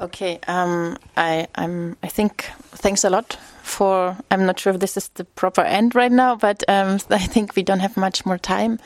[0.00, 1.96] Okay, um, I, I'm.
[2.02, 4.16] I think thanks a lot for.
[4.30, 7.54] I'm not sure if this is the proper end right now, but um, I think
[7.54, 8.78] we don't have much more time.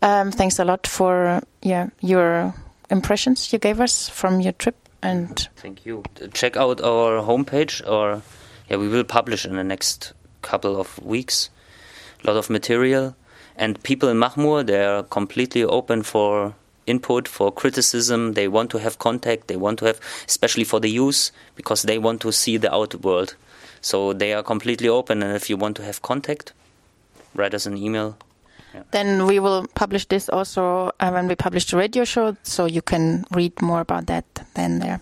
[0.00, 2.54] Um, thanks a lot for yeah your
[2.90, 6.04] impressions you gave us from your trip and Thank you.
[6.32, 8.22] Check out our homepage, or
[8.68, 11.50] yeah, we will publish in the next couple of weeks
[12.22, 13.16] a lot of material.
[13.56, 16.54] And people in Mahmur, they are completely open for
[16.86, 18.32] input, for criticism.
[18.32, 19.48] They want to have contact.
[19.48, 22.98] They want to have, especially for the youth, because they want to see the outer
[22.98, 23.34] world.
[23.80, 25.22] So they are completely open.
[25.22, 26.52] And if you want to have contact,
[27.34, 28.16] write us an email.
[28.90, 32.80] Then we will publish this also uh, when we publish the radio show, so you
[32.80, 34.24] can read more about that
[34.54, 35.00] then there.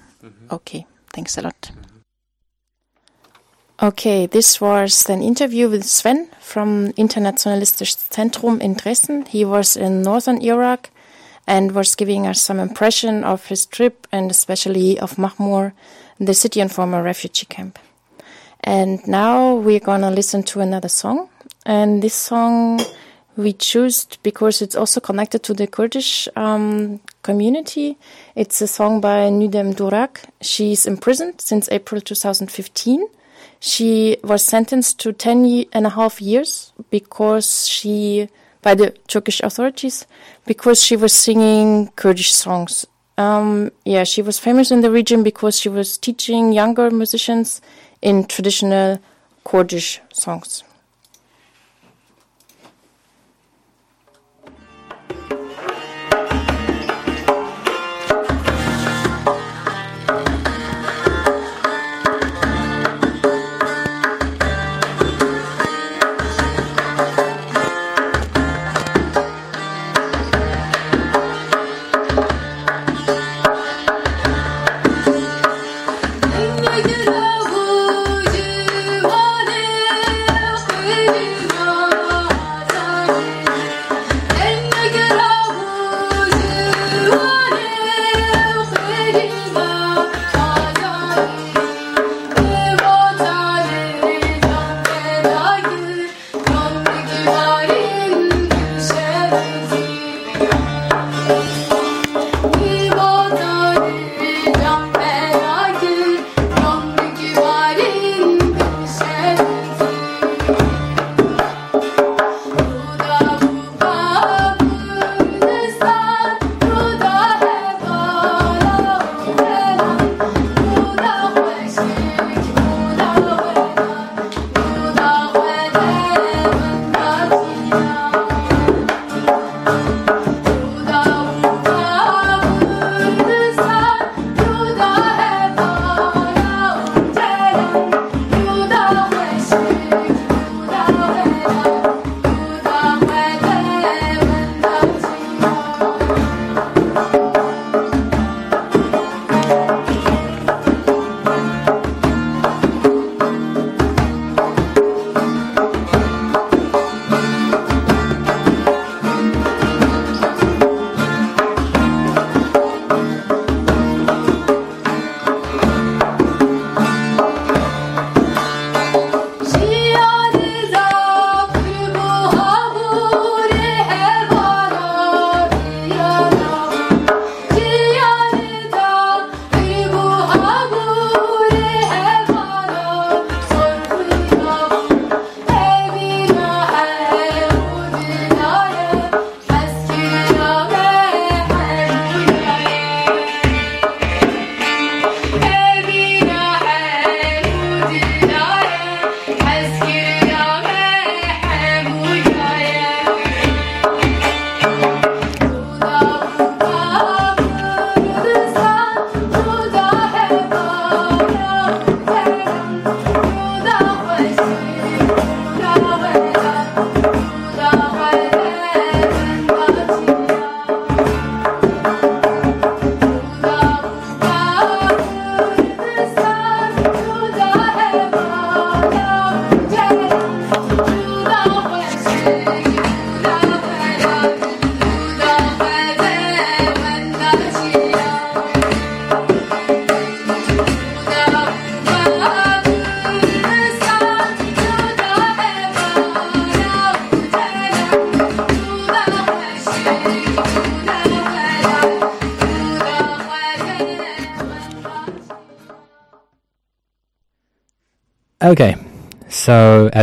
[0.51, 1.71] Okay, thanks a lot.
[3.83, 9.25] Okay, this was an interview with Sven from Internationalistisches Zentrum in Dresden.
[9.25, 10.91] He was in northern Iraq
[11.47, 15.73] and was giving us some impression of his trip and especially of Mahmur,
[16.19, 17.79] the city and former refugee camp.
[18.63, 21.31] And now we're gonna listen to another song.
[21.65, 22.83] And this song
[23.39, 27.97] we chose because it's also connected to the Kurdish um, community.
[28.35, 30.27] It's a song by Nudem Durak.
[30.43, 33.09] She's imprisoned since April 2015.
[33.61, 38.29] She was sentenced to 10 ye- and a half years because she,
[38.63, 40.07] by the Turkish authorities,
[40.47, 42.87] because she was singing Kurdish songs.
[43.19, 47.61] Um, yeah, she was famous in the region because she was teaching younger musicians
[48.01, 48.99] in traditional
[49.45, 50.65] Kurdish songs.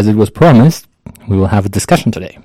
[0.08, 0.88] As it was promised,
[1.28, 2.40] we will have a discussion today.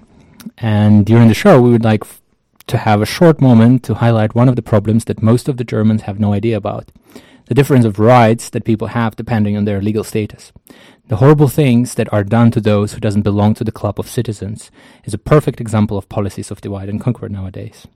[0.59, 2.21] And during the show, we would like f-
[2.67, 5.65] to have a short moment to highlight one of the problems that most of the
[5.65, 6.91] Germans have no idea about
[7.47, 10.53] the difference of rights that people have depending on their legal status.
[11.09, 14.09] The horrible things that are done to those who doesn't belong to the club of
[14.09, 14.71] citizens
[15.05, 17.87] is a perfect example of policies of divide and conquer nowadays.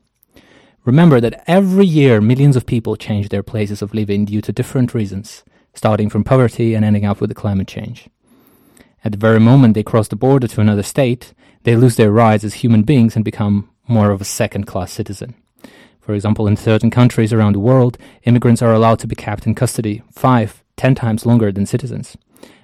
[0.84, 4.94] Remember that every year millions of people change their places of living due to different
[4.94, 5.42] reasons,
[5.74, 8.08] starting from poverty and ending up with the climate change.
[9.06, 11.32] At the very moment they cross the border to another state,
[11.62, 15.36] they lose their rights as human beings and become more of a second class citizen.
[16.00, 19.54] For example, in certain countries around the world, immigrants are allowed to be kept in
[19.54, 22.16] custody five, ten times longer than citizens.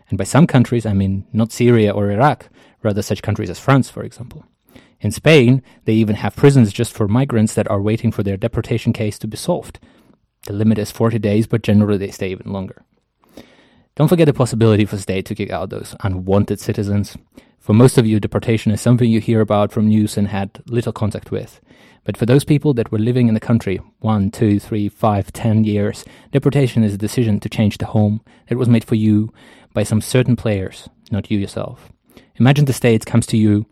[0.09, 2.49] And by some countries, I mean not Syria or Iraq,
[2.83, 4.45] rather such countries as France, for example.
[5.01, 8.93] In Spain, they even have prisons just for migrants that are waiting for their deportation
[8.93, 9.79] case to be solved.
[10.49, 12.85] The limit is 40 days, but generally they stay even longer.
[13.95, 17.15] Don't forget the possibility for state to kick out those unwanted citizens.
[17.59, 20.95] For most of you, deportation is something you hear about from news and had little
[20.95, 21.61] contact with.
[22.05, 25.65] But for those people that were living in the country one, two, three, five, ten
[25.65, 29.33] years, deportation is a decision to change the home that was made for you
[29.75, 31.93] by some certain players, not you yourself.
[32.37, 33.67] Imagine the state comes to you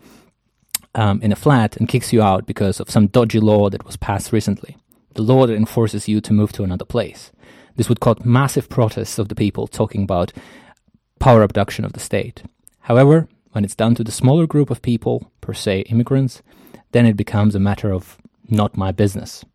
[0.95, 3.97] um, in a flat and kicks you out because of some dodgy law that was
[3.97, 4.77] passed recently.
[5.15, 7.33] The law that enforces you to move to another place.
[7.81, 10.35] This would cause massive protests of the people talking about
[11.19, 12.43] power abduction of the state.
[12.81, 16.43] However, when it's down to the smaller group of people, per se immigrants,
[16.93, 18.19] then it becomes a matter of
[18.51, 19.47] not my business.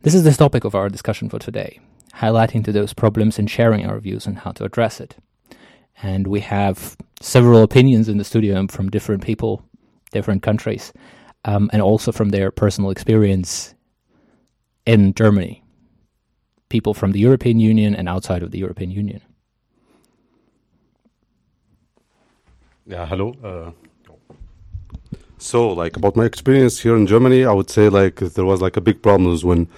[0.00, 1.78] This is the topic of our discussion for today,
[2.16, 5.14] highlighting to those problems and sharing our views on how to address it.
[6.02, 9.64] And we have several opinions in the studio from different people
[10.10, 10.92] different countries,
[11.44, 13.72] um, and also from their personal experience
[14.84, 15.62] in Germany.
[16.72, 19.20] People from the European Union and outside of the European Union.
[22.86, 23.28] Yeah, hello.
[23.44, 23.70] Uh,
[25.36, 28.78] so, like about my experience here in Germany, I would say like there was like
[28.78, 29.68] a big problems when,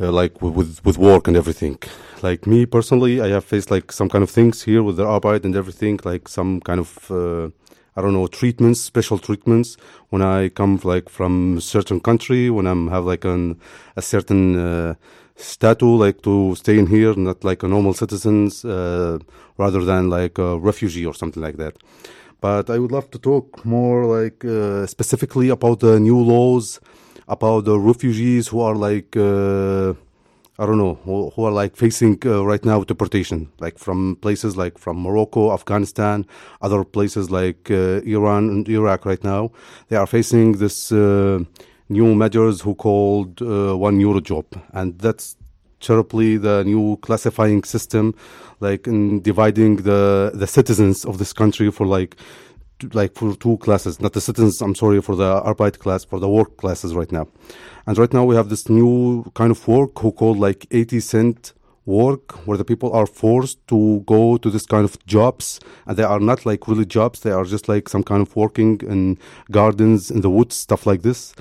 [0.00, 1.76] uh, like with with work and everything.
[2.22, 5.44] Like me personally, I have faced like some kind of things here with the Arbeit
[5.44, 7.50] and everything, like some kind of uh,
[7.96, 9.76] I don't know treatments, special treatments
[10.08, 13.60] when I come like from a certain country when I'm have like an
[13.96, 14.94] a certain uh,
[15.40, 19.18] status like to stay in here, not like a normal citizens, uh,
[19.58, 21.76] rather than like a refugee or something like that.
[22.40, 26.80] But I would love to talk more like uh, specifically about the new laws
[27.28, 29.16] about the refugees who are like.
[29.16, 29.94] Uh,
[30.60, 34.58] I don't know, who, who are like facing uh, right now deportation, like from places
[34.58, 36.26] like from Morocco, Afghanistan,
[36.60, 39.52] other places like uh, Iran and Iraq right now.
[39.88, 41.38] They are facing this uh,
[41.90, 44.46] new measures who called uh, one euro job.
[44.72, 45.36] And that's
[45.80, 48.14] terribly the new classifying system,
[48.60, 52.16] like in dividing the, the citizens of this country for like
[52.94, 56.30] like for two classes, not the citizens, I'm sorry, for the Arbeit class, for the
[56.30, 57.28] work classes right now.
[57.86, 61.52] And right now we have this new kind of work who called like 80 cent
[61.86, 66.02] work where the people are forced to go to this kind of jobs and they
[66.02, 69.18] are not like really jobs they are just like some kind of working in
[69.50, 71.34] gardens in the woods stuff like this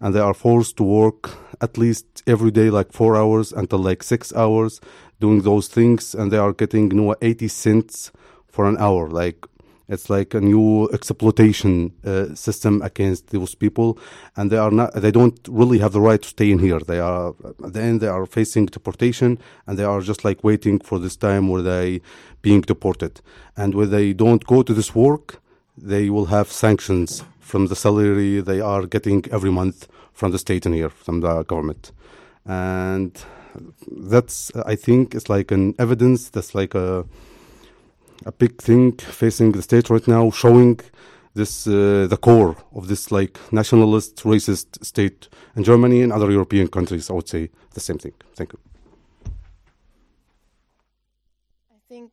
[0.00, 1.30] and they are forced to work
[1.60, 4.80] at least every day like four hours until like six hours
[5.20, 8.12] doing those things and they are getting you know 80 cents
[8.46, 9.46] for an hour like
[9.88, 13.98] it's like a new exploitation uh, system against those people,
[14.36, 14.94] and they are not.
[14.94, 16.80] They don't really have the right to stay in here.
[16.80, 17.34] They are
[17.64, 18.00] at the end.
[18.00, 22.00] They are facing deportation, and they are just like waiting for this time where they
[22.42, 23.20] being deported.
[23.56, 25.40] And when they don't go to this work,
[25.78, 30.66] they will have sanctions from the salary they are getting every month from the state
[30.66, 31.92] and here, from the government,
[32.44, 33.12] and
[34.10, 36.30] that's I think it's like an evidence.
[36.30, 37.04] That's like a
[38.24, 40.80] a big thing facing the state right now, showing
[41.34, 46.68] this uh, the core of this like nationalist, racist state in Germany and other European
[46.68, 47.10] countries.
[47.10, 48.14] I would say the same thing.
[48.34, 48.58] Thank you.
[51.70, 52.10] I think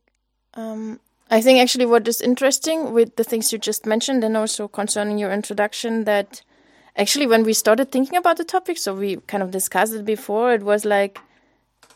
[0.54, 1.00] um,
[1.30, 5.18] I think actually what is interesting with the things you just mentioned, and also concerning
[5.18, 6.42] your introduction, that
[6.96, 10.52] actually when we started thinking about the topic, so we kind of discussed it before,
[10.52, 11.18] it was like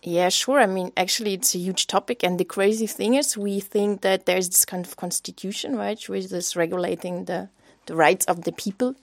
[0.02, 0.60] yeah, sure.
[0.60, 2.22] I mean, actually, it's a huge topic.
[2.22, 6.32] And the crazy thing is, we think that there's this kind of constitution, right, which
[6.32, 7.48] is regulating the,
[7.86, 8.94] the rights of the people.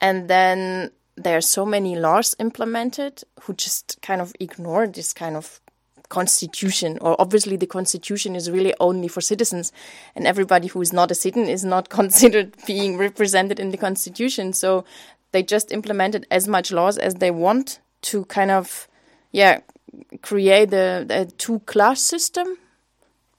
[0.00, 5.36] And then there are so many laws implemented who just kind of ignore this kind
[5.36, 5.60] of
[6.08, 6.98] constitution.
[7.00, 9.72] Or obviously, the constitution is really only for citizens.
[10.14, 14.52] And everybody who is not a citizen is not considered being represented in the constitution.
[14.52, 14.84] So
[15.32, 18.88] they just implemented as much laws as they want to kind of,
[19.32, 19.60] yeah,
[20.22, 22.58] create a, a two class system.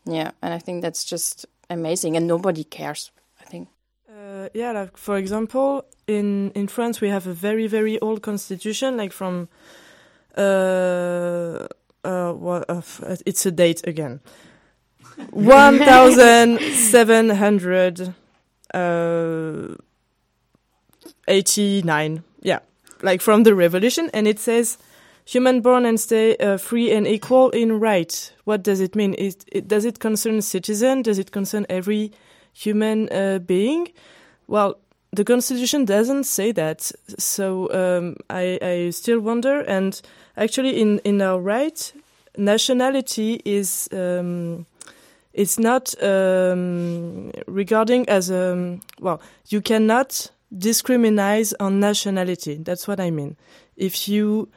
[0.06, 3.12] Yeah, and I think that's just amazing, and nobody cares.
[3.42, 3.68] I think.
[4.10, 8.98] Uh, yeah, like for example, in in France we have a very very old constitution,
[8.98, 9.50] like from
[10.38, 11.68] uh,
[12.08, 12.82] uh, what, uh,
[13.26, 14.22] it's a date again,
[15.32, 18.14] one thousand seven hundred
[18.74, 19.76] uh,
[21.28, 22.24] eighty nine.
[22.42, 22.60] Yeah,
[23.02, 24.78] like from the revolution, and it says
[25.26, 28.34] human born and stay uh, free and equal in right.
[28.46, 29.14] What does it mean?
[29.16, 31.02] Is it, does it concern citizen?
[31.02, 32.12] Does it concern every
[32.54, 33.90] human uh, being?
[34.48, 34.80] Well,
[35.12, 36.92] the constitution doesn't say that.
[37.18, 39.62] So um, I, I still wonder.
[39.62, 40.02] And
[40.38, 41.94] actually, in in our right,
[42.38, 43.90] nationality is.
[43.92, 44.66] Um,
[45.38, 49.22] it's not um, regarding as a well.
[49.50, 52.56] You cannot discriminate on nationality.
[52.56, 53.38] That's what I mean.
[53.76, 54.50] If you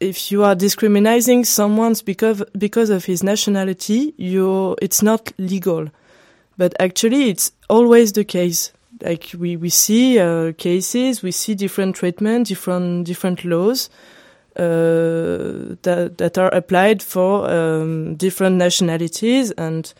[0.00, 5.88] if you are discriminating someone because because of his nationality, you it's not legal.
[6.56, 8.72] But actually, it's always the case.
[9.00, 13.90] Like we we see uh, cases, we see different treatment, different different laws
[14.54, 19.50] that that are applied for um, different nationalities.
[19.52, 19.92] And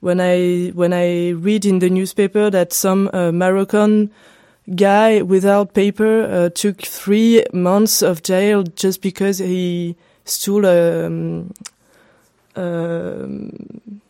[0.00, 4.10] when I when I read in the newspaper that some uh, Moroccan
[4.74, 11.52] guy without paper uh, took three months of jail just because he stole a um,
[12.56, 14.00] um,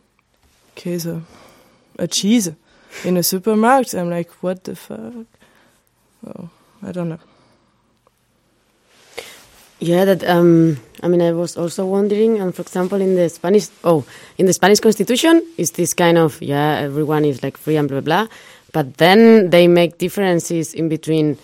[1.99, 2.51] a cheese
[3.03, 3.93] in a supermarket.
[3.95, 5.25] I'm like, what the fuck?
[6.25, 6.49] Oh,
[6.83, 7.19] I don't know.
[9.79, 13.67] Yeah, that um, I mean, I was also wondering, and for example, in the Spanish,
[13.83, 14.05] oh,
[14.37, 18.01] in the Spanish Constitution, is this kind of yeah, everyone is like free and blah
[18.01, 18.35] blah, blah.
[18.73, 21.37] but then they make differences in between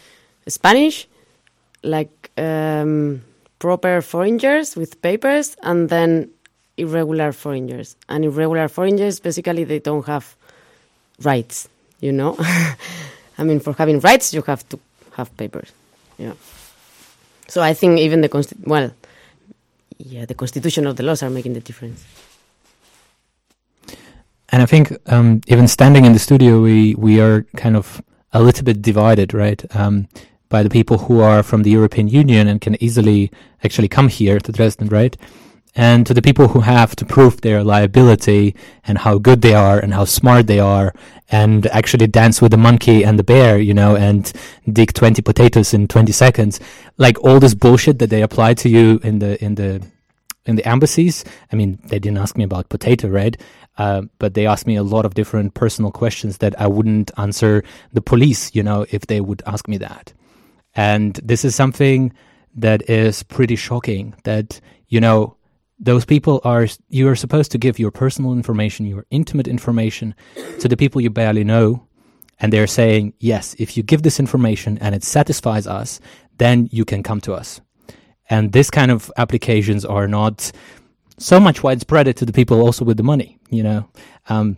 [0.47, 1.07] Spanish,
[1.84, 3.21] like um,
[3.59, 6.29] proper foreigners with papers, and then
[6.77, 7.95] irregular foreigners.
[8.09, 10.36] And irregular foreigners, basically, they don't have
[11.21, 11.69] rights.
[11.99, 12.36] You know,
[13.38, 14.79] I mean, for having rights, you have to
[15.13, 15.71] have papers.
[16.17, 16.34] Yeah.
[17.54, 18.89] So I think even the consti- well,
[19.99, 22.04] yeah, the constitution of the laws are making the difference.
[24.49, 28.01] And I think um, even standing in the studio, we we are kind of
[28.32, 29.64] a little bit divided, right?
[29.76, 30.08] Um,
[30.49, 33.30] by the people who are from the European Union and can easily
[33.64, 35.16] actually come here to Dresden, right?
[35.76, 38.55] And to the people who have to prove their liability
[38.86, 40.93] and how good they are and how smart they are
[41.30, 44.32] and actually dance with the monkey and the bear, you know, and
[44.71, 46.59] dig 20 potatoes in 20 seconds.
[46.97, 49.84] Like all this bullshit that they apply to you in the, in the,
[50.45, 51.26] in the embassies.
[51.51, 53.36] I mean, they didn't ask me about potato, right?
[53.78, 57.63] Uh, but they asked me a lot of different personal questions that I wouldn't answer
[57.91, 60.13] the police, you know, if they would ask me that.
[60.76, 62.13] And this is something
[62.55, 65.36] that is pretty shocking that, you know,
[65.80, 70.15] those people are, you are supposed to give your personal information, your intimate information
[70.59, 71.88] to the people you barely know.
[72.39, 75.99] And they're saying, yes, if you give this information and it satisfies us,
[76.38, 77.61] then you can come to us.
[78.30, 80.51] And this kind of applications are not
[81.17, 83.89] so much widespread to the people also with the money, you know.
[84.30, 84.57] Um,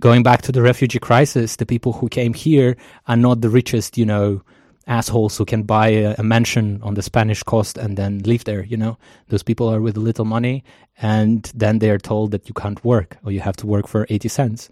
[0.00, 3.98] going back to the refugee crisis, the people who came here are not the richest,
[3.98, 4.42] you know,
[4.88, 8.64] assholes who can buy a, a, mansion on the Spanish coast and then live there,
[8.64, 8.98] you know.
[9.28, 10.64] Those people are with little money
[11.00, 14.28] and then they're told that you can't work or you have to work for 80
[14.28, 14.70] cents.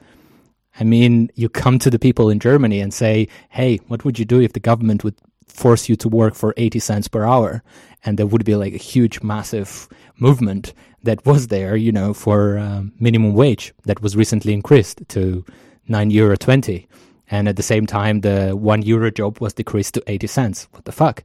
[0.81, 4.25] I mean, you come to the people in Germany and say, hey, what would you
[4.25, 7.63] do if the government would force you to work for 80 cents per hour?
[8.05, 9.89] And there would be like a huge, massive
[10.19, 15.45] movement that was there, you know, for um, minimum wage that was recently increased to
[15.89, 16.89] 9 euro 20
[17.31, 20.69] and at the same time the one euro job was decreased to 80 cents.
[20.73, 21.25] What the fuck?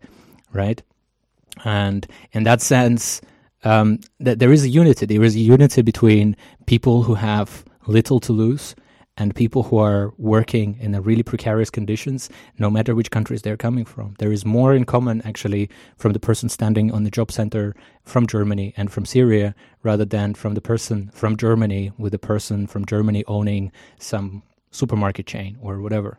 [0.54, 0.82] Right?
[1.64, 3.22] And in that sense
[3.64, 5.06] um, that there is a unity.
[5.06, 6.36] There is a unity between
[6.66, 8.76] people who have little to lose
[9.18, 13.58] and people who are working in a really precarious conditions no matter which countries they're
[13.58, 14.16] coming from.
[14.20, 18.26] There is more in common actually from the person standing on the job center from
[18.26, 22.86] germany and from syria rather than from the person from germany with the person from
[22.86, 24.41] germany owning some
[24.72, 26.17] supermarket chain or whatever.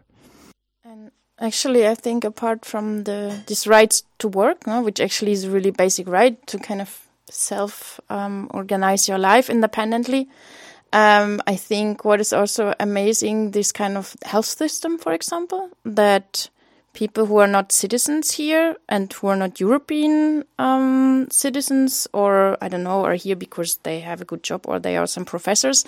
[0.85, 5.45] And actually, I think apart from the this right to work, no, which actually is
[5.45, 10.29] a really basic right to kind of self um, organize your life independently.
[10.93, 16.51] Um, I think what is also amazing this kind of health system, for example, that
[16.93, 22.69] people who are not citizens here and who are not European um, citizens, or I
[22.69, 25.87] don't know, are here because they have a good job or they are some professors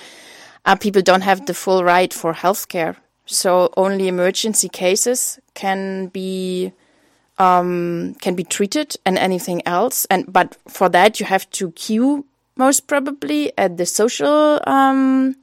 [0.65, 2.97] uh, people don't have the full right for healthcare.
[3.27, 6.73] So only emergency cases can be
[7.39, 10.07] um, can be treated, and anything else.
[10.11, 12.25] And but for that you have to queue
[12.57, 15.37] most probably at the social um,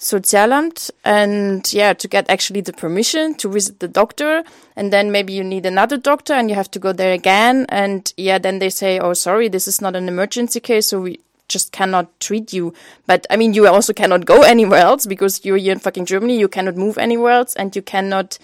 [0.00, 4.42] Sozialamt and yeah, to get actually the permission to visit the doctor.
[4.74, 7.66] And then maybe you need another doctor and you have to go there again.
[7.68, 10.86] And yeah, then they say, oh, sorry, this is not an emergency case.
[10.86, 11.20] So we,
[11.50, 12.72] just cannot treat you.
[13.06, 16.38] But I mean, you also cannot go anywhere else because you're here in fucking Germany.
[16.38, 18.38] You cannot move anywhere else, and you cannot,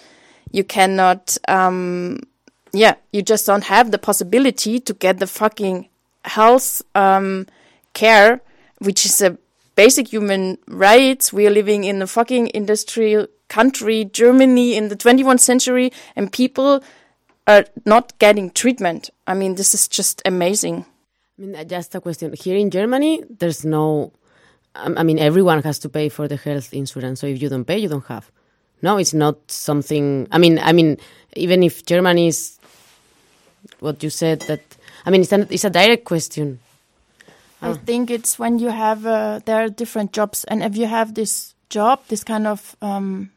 [0.51, 2.19] you cannot, um,
[2.71, 5.89] yeah, you just don't have the possibility to get the fucking
[6.25, 7.47] health um,
[7.93, 8.41] care,
[8.79, 9.37] which is a
[9.75, 11.33] basic human rights.
[11.33, 16.83] We are living in a fucking industrial country, Germany, in the 21st century, and people
[17.47, 19.09] are not getting treatment.
[19.25, 20.85] I mean, this is just amazing.
[21.37, 22.33] I mean, just a question.
[22.33, 24.11] Here in Germany, there's no.
[24.75, 27.21] um, I mean, everyone has to pay for the health insurance.
[27.21, 28.31] So if you don't pay, you don't have.
[28.81, 30.27] No, it's not something.
[30.31, 30.97] I mean, I mean,
[31.35, 32.59] even if Germany is
[33.79, 34.61] what you said that.
[35.05, 36.59] I mean, it's a, it's a direct question.
[37.61, 41.15] I think it's when you have uh, there are different jobs, and if you have
[41.15, 43.31] this job, this kind of um,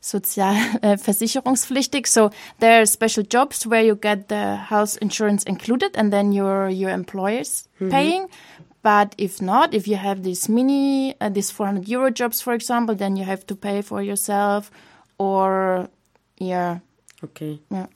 [0.00, 2.30] sozial uh, versicherungspflichtig, so
[2.60, 6.90] there are special jobs where you get the health insurance included, and then your your
[6.90, 7.90] employers Mhm.
[7.90, 8.26] paying.
[8.82, 12.94] But if not, if you have these mini, uh, these 400 euro jobs, for example,
[12.94, 14.70] then you have to pay for yourself,
[15.18, 15.88] or
[16.38, 16.78] yeah,
[17.24, 17.58] Okay.
[17.70, 17.86] yeah.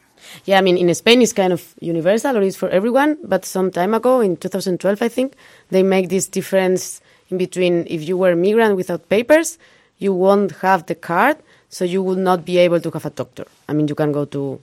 [0.45, 3.71] Yeah, I mean, in Spain it's kind of universal or it's for everyone, but some
[3.71, 5.35] time ago, in 2012, I think,
[5.71, 7.01] they make this difference
[7.31, 9.59] in between if you were a migrant without papers,
[9.99, 11.37] you won't have the card,
[11.73, 13.47] so you will not be able to have a doctor.
[13.67, 14.61] I mean, you can go to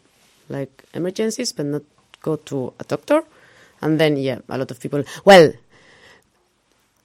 [0.48, 1.82] like emergencies, but not
[2.22, 3.24] go to a doctor.
[3.82, 5.52] And then, yeah, a lot of people, well,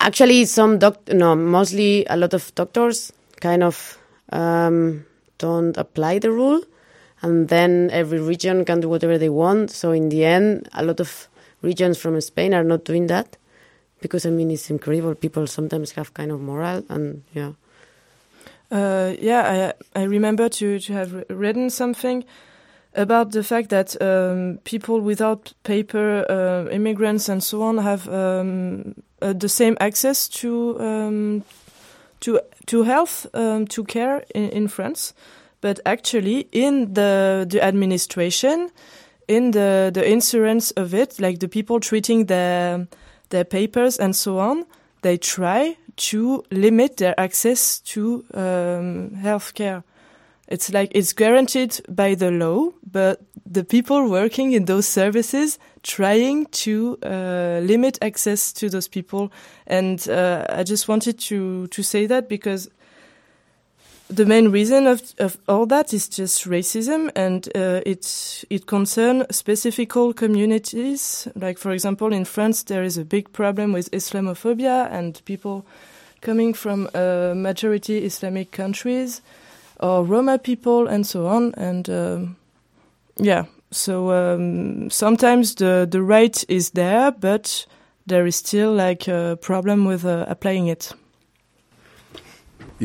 [0.00, 3.96] actually, some doc, no, mostly a lot of doctors kind of
[4.28, 5.06] um,
[5.38, 6.60] don't apply the rule
[7.22, 9.70] and then every region can do whatever they want.
[9.70, 11.28] So in the end, a lot of
[11.62, 13.38] regions from Spain are not doing that
[14.02, 15.14] because I mean it's incredible.
[15.14, 17.52] People sometimes have kind of moral and yeah.
[18.70, 22.24] Uh, yeah, I, I remember to, to have written something
[22.94, 28.94] about the fact that um, people without paper, uh, immigrants and so on, have um,
[29.20, 31.44] uh, the same access to um,
[32.20, 35.12] to to health, um, to care in, in France,
[35.60, 38.70] but actually in the the administration,
[39.28, 42.86] in the the insurance of it, like the people treating their
[43.30, 44.64] their papers and so on,
[45.02, 49.82] they try to limit their access to um, healthcare.
[50.46, 56.46] It's like it's guaranteed by the law, but the people working in those services trying
[56.46, 59.32] to uh, limit access to those people.
[59.66, 62.68] And uh, I just wanted to to say that because
[64.14, 69.24] the main reason of, of all that is just racism, and uh, it it concerns
[69.30, 71.28] specific communities.
[71.34, 75.64] Like for example, in France, there is a big problem with Islamophobia and people
[76.20, 79.22] coming from uh, majority Islamic countries,
[79.80, 81.54] or Roma people, and so on.
[81.56, 82.36] And um,
[83.16, 87.66] yeah, so um, sometimes the the right is there, but
[88.06, 90.94] there is still like a problem with uh, applying it.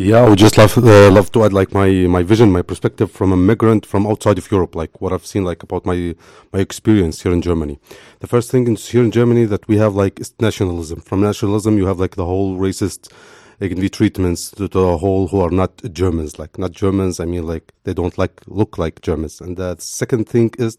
[0.01, 3.11] Yeah, I would just love uh, love to add like my my vision, my perspective
[3.11, 6.15] from a migrant from outside of Europe, like what I've seen like about my
[6.53, 7.79] my experience here in Germany.
[8.21, 11.01] The first thing is here in Germany that we have like is nationalism.
[11.01, 13.11] From nationalism, you have like the whole racist.
[13.59, 17.19] It can be treatments to the whole who are not Germans, like not Germans.
[17.19, 19.41] I mean, like they don't like look like Germans.
[19.41, 20.77] And the second thing is,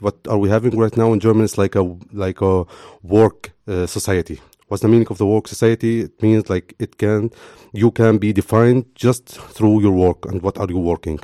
[0.00, 1.44] what are we having right now in Germany?
[1.44, 2.66] Is like a like a
[3.02, 4.40] work uh, society.
[4.68, 6.00] What's the meaning of the work society?
[6.00, 7.30] It means like it can,
[7.72, 11.20] you can be defined just through your work and what are you working.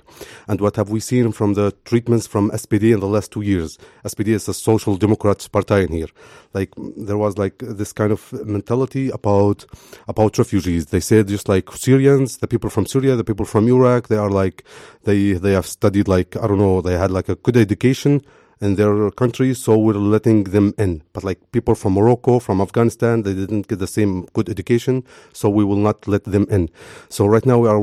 [0.48, 3.78] And what have we seen from the treatments from SPD in the last two years?
[4.04, 6.08] SPD is a social democrats party in here.
[6.54, 9.66] Like there was like this kind of mentality about,
[10.08, 10.86] about refugees.
[10.86, 14.30] They said just like Syrians, the people from Syria, the people from Iraq, they are
[14.30, 14.64] like,
[15.02, 18.22] they, they have studied like, I don't know, they had like a good education
[18.64, 21.02] in their country, so we're letting them in.
[21.12, 25.50] But like people from Morocco, from Afghanistan, they didn't get the same good education, so
[25.50, 26.70] we will not let them in.
[27.08, 27.82] So right now we are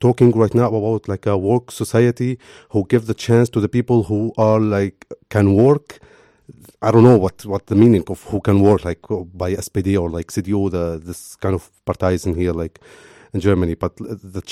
[0.00, 2.38] talking right now about like a work society
[2.70, 6.00] who give the chance to the people who are like can work.
[6.82, 9.02] I don't know what, what the meaning of who can work like
[9.42, 12.80] by SPD or like CDU, the this kind of parties here like
[13.36, 13.74] in Germany.
[13.84, 13.92] But
[14.34, 14.42] the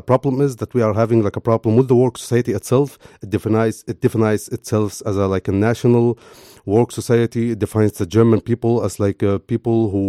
[0.00, 2.88] the problem is that we are having like a problem with the work society itself.
[3.24, 6.06] It defines it defines itself as a like a national
[6.74, 7.44] work society.
[7.54, 10.06] It defines the German people as like uh, people who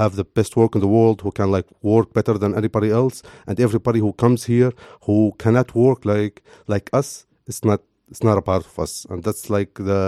[0.00, 3.16] have the best work in the world, who can like work better than anybody else,
[3.46, 4.70] and everybody who comes here
[5.06, 6.36] who cannot work like
[6.74, 7.08] like us,
[7.50, 8.92] it's not it's not a part of us.
[9.10, 10.00] And that's like the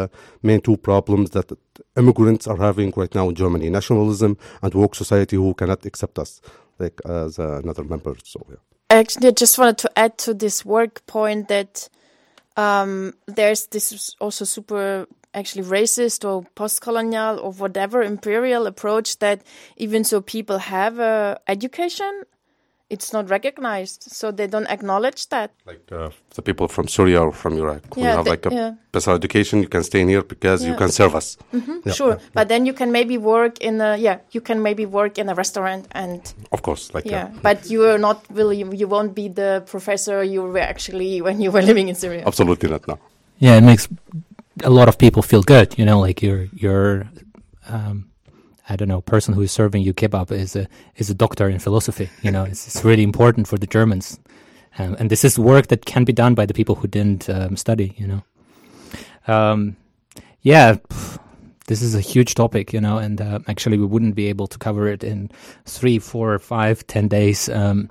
[0.48, 1.46] main two problems that
[1.96, 6.40] immigrants are having right now in Germany nationalism and work society who cannot accept us
[6.78, 8.14] like as uh, another member.
[8.24, 8.56] So, yeah.
[8.90, 11.88] Actually, I just wanted to add to this work point that
[12.56, 19.42] um, there's this also super actually racist or post-colonial or whatever imperial approach that
[19.76, 22.22] even so people have a education
[22.90, 25.50] it's not recognized, so they don't acknowledge that.
[25.66, 28.50] Like uh, the people from Syria or from Iraq who Yeah, have they- like a
[28.54, 28.72] yeah.
[28.92, 31.36] better education, you can stay in here because you can serve us.
[31.50, 34.62] hmm Yeah, sure, yeah, but then you can maybe work in a yeah, you can
[34.62, 36.20] maybe work in a restaurant and
[36.52, 37.40] Of course, like yeah, yeah.
[37.42, 41.40] but you are not will you, you won't be the professor you were actually when
[41.44, 42.22] you were living in Syria.
[42.26, 42.86] Absolutely not.
[42.88, 42.96] No.
[43.38, 43.88] Yeah, it makes
[44.64, 45.78] a lot of people feel good.
[45.78, 47.06] You know, like you're you're
[47.68, 48.08] um,
[48.68, 51.58] I don't know, person who is serving you kebab is a is a doctor in
[51.58, 52.10] philosophy.
[52.22, 54.20] You know, it's, it's really important for the Germans,
[54.78, 57.56] um, and this is work that can be done by the people who didn't um,
[57.56, 57.94] study.
[57.96, 58.22] You know,
[59.26, 59.76] um,
[60.42, 61.18] yeah, pff,
[61.66, 62.72] this is a huge topic.
[62.72, 65.30] You know, and uh, actually we wouldn't be able to cover it in
[65.64, 67.48] three, four, five, ten days.
[67.48, 67.90] Um,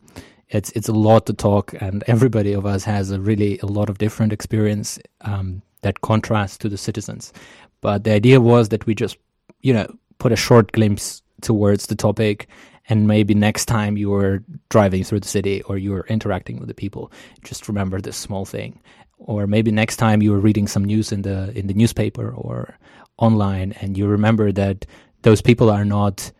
[0.49, 3.89] it's it's a lot to talk, and everybody of us has a really a lot
[3.89, 7.33] of different experience um, that contrasts to the citizens.
[7.81, 9.17] But the idea was that we just,
[9.61, 9.87] you know,
[10.19, 12.47] put a short glimpse towards the topic,
[12.89, 16.67] and maybe next time you were driving through the city or you were interacting with
[16.67, 17.11] the people,
[17.43, 18.81] just remember this small thing.
[19.19, 22.77] Or maybe next time you were reading some news in the in the newspaper or
[23.17, 24.85] online, and you remember that
[25.23, 26.31] those people are not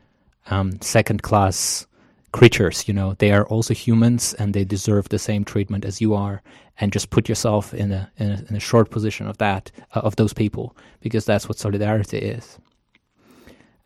[0.50, 1.88] um, second class
[2.32, 3.16] creatures you know.
[3.18, 6.42] They are also humans and they deserve the same treatment as you are.
[6.80, 10.02] And just put yourself in a in a, in a short position of that uh,
[10.02, 12.60] of those people because that's what solidarity is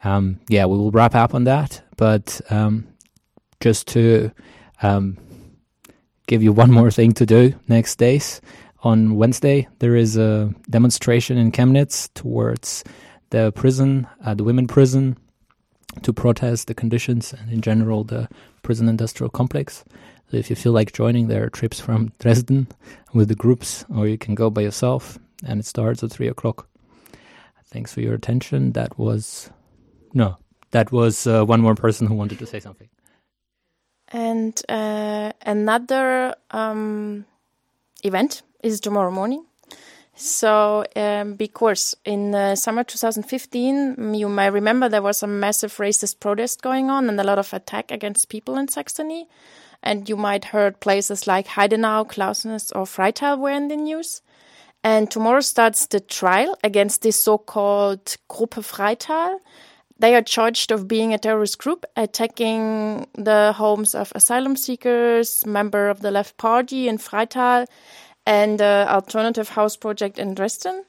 [0.04, 2.88] um, yeah we will wrap up on that but um,
[3.60, 4.32] just to
[4.82, 5.18] um,
[6.28, 8.42] give you one more thing to do next days
[8.84, 12.84] on wednesday there is a demonstration in chemnitz towards
[13.30, 15.16] the prison uh, the women prison
[16.04, 18.28] to protest the conditions and in general the
[18.64, 19.84] prison industrial complex.
[20.30, 22.68] So if you feel like joining, there are trips from Dresden
[23.14, 26.68] with the groups, or you can go by yourself, and it starts at three o'clock.
[27.66, 28.74] Thanks for your attention.
[28.74, 29.50] That was
[30.14, 30.38] no,
[30.72, 32.90] that was uh, one more person who wanted to say something.
[34.10, 37.26] And uh, another um,
[38.04, 39.46] event is tomorrow morning.
[40.14, 45.76] So, um, because in uh, summer 2015, mm, you may remember there was a massive
[45.78, 49.28] racist protest going on and a lot of attack against people in Saxony.
[49.82, 54.22] And you might heard places like Heidenau, Clausnitz, or Freital were in the news.
[54.84, 59.40] And tomorrow starts the trial against this so-called Gruppe Freital.
[60.02, 65.90] They are charged of being a terrorist group, attacking the homes of asylum seekers, member
[65.90, 67.68] of the left party in Freital,
[68.26, 70.86] and the alternative house project in Dresden.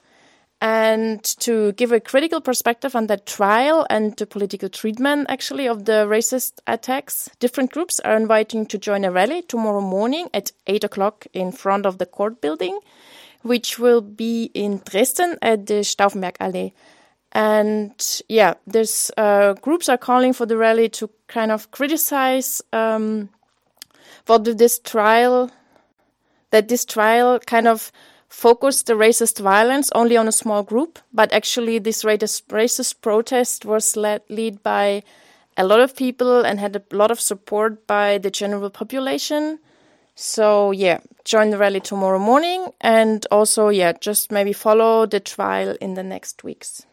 [0.63, 5.85] And to give a critical perspective on that trial and the political treatment, actually, of
[5.85, 10.85] the racist attacks, different groups are inviting to join a rally tomorrow morning at 8
[10.85, 12.81] o'clock in front of the court building,
[13.43, 16.73] which will be in Dresden at the Stauffenbergallee.
[17.33, 23.30] And yeah, this uh, groups are calling for the rally to kind of criticize um,
[24.26, 25.51] what this trial
[26.51, 27.91] that this trial kind of
[28.28, 33.64] focused the racist violence only on a small group, but actually this racist, racist protest
[33.64, 35.03] was led, led by
[35.57, 39.59] a lot of people and had a lot of support by the general population.
[40.14, 45.76] So yeah, join the rally tomorrow morning and also yeah, just maybe follow the trial
[45.80, 46.87] in the next weeks.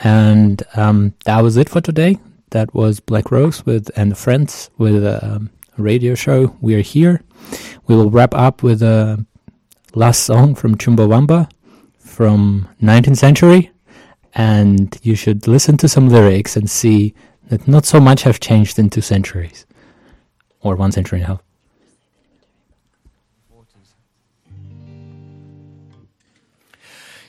[0.00, 2.18] And um, that was it for today.
[2.50, 6.56] That was Black Rose with and friends with um, a radio show.
[6.60, 7.22] We are here.
[7.86, 9.24] We will wrap up with a
[9.94, 11.50] last song from Chumbawamba
[11.98, 13.70] from 19th century,
[14.34, 17.14] and you should listen to some lyrics and see
[17.48, 19.66] that not so much have changed in two centuries
[20.60, 21.42] or one century and a half.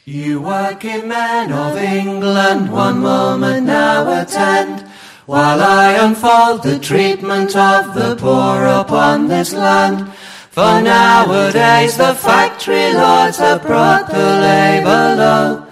[0.06, 4.82] You working men of England, one moment now attend,
[5.28, 10.12] while I unfold the treatment of the poor upon this land.
[10.50, 15.68] For nowadays the factory lords have brought the labour low,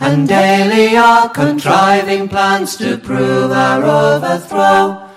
[0.00, 5.08] and daily are contriving plans to prove our overthrow.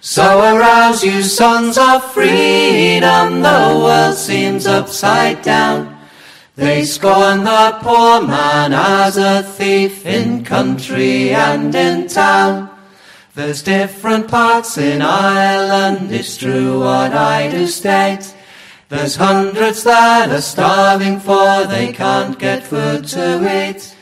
[0.00, 5.97] So arouse you sons of freedom, the world seems upside down.
[6.58, 12.68] They scorn the poor man as a thief in country and in town.
[13.36, 18.34] There's different parts in Ireland, it's true what I do state.
[18.88, 23.94] There's hundreds that are starving for they can't get food to eat.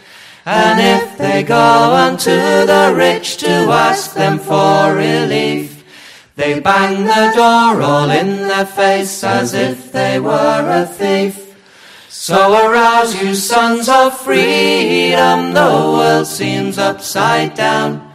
[0.46, 5.84] And if they go unto the rich to ask them for relief,
[6.36, 11.45] they bang the door all in their face as if they were a thief.
[12.18, 18.10] So arouse you sons of freedom, the world seems upside down.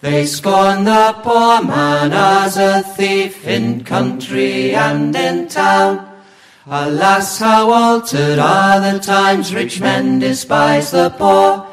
[0.00, 6.22] They scorn the poor man as a thief in country and in town.
[6.66, 11.66] Alas, how altered are the times, rich men despise the poor,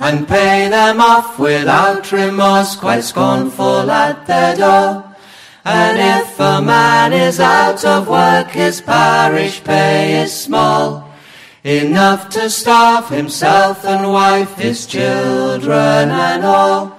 [0.00, 5.04] and pay them off without remorse, quite scornful at their door.
[5.64, 11.01] And if a man is out of work, his parish pay is small,
[11.64, 16.98] enough to starve himself and wife, his children and all.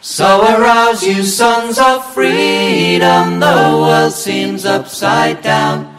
[0.00, 5.96] So arouse you sons of freedom, the world seems upside down.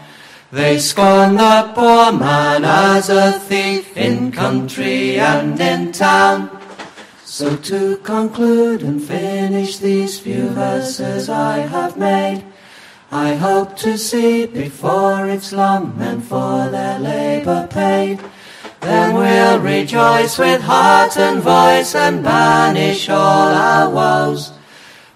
[0.51, 6.61] They scorn the poor man as a thief in country and in town.
[7.23, 12.43] So to conclude and finish these few verses I have made,
[13.15, 18.19] I hope to see before it's long men for their labor paid.
[18.81, 24.53] Then we'll rejoice with heart and voice and banish all our woes.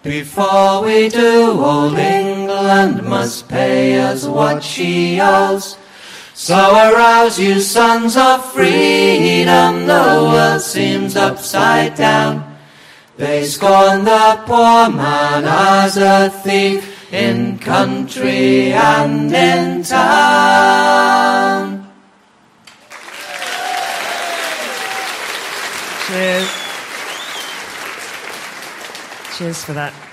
[0.04, 5.76] Before we do, old England must pay us what she owes.
[6.36, 12.60] So arouse you sons of freedom, the world seems upside down.
[13.18, 21.88] They scorn the poor man as a thief in country and in town.
[26.08, 26.50] Cheers.
[29.38, 30.07] Cheers for that.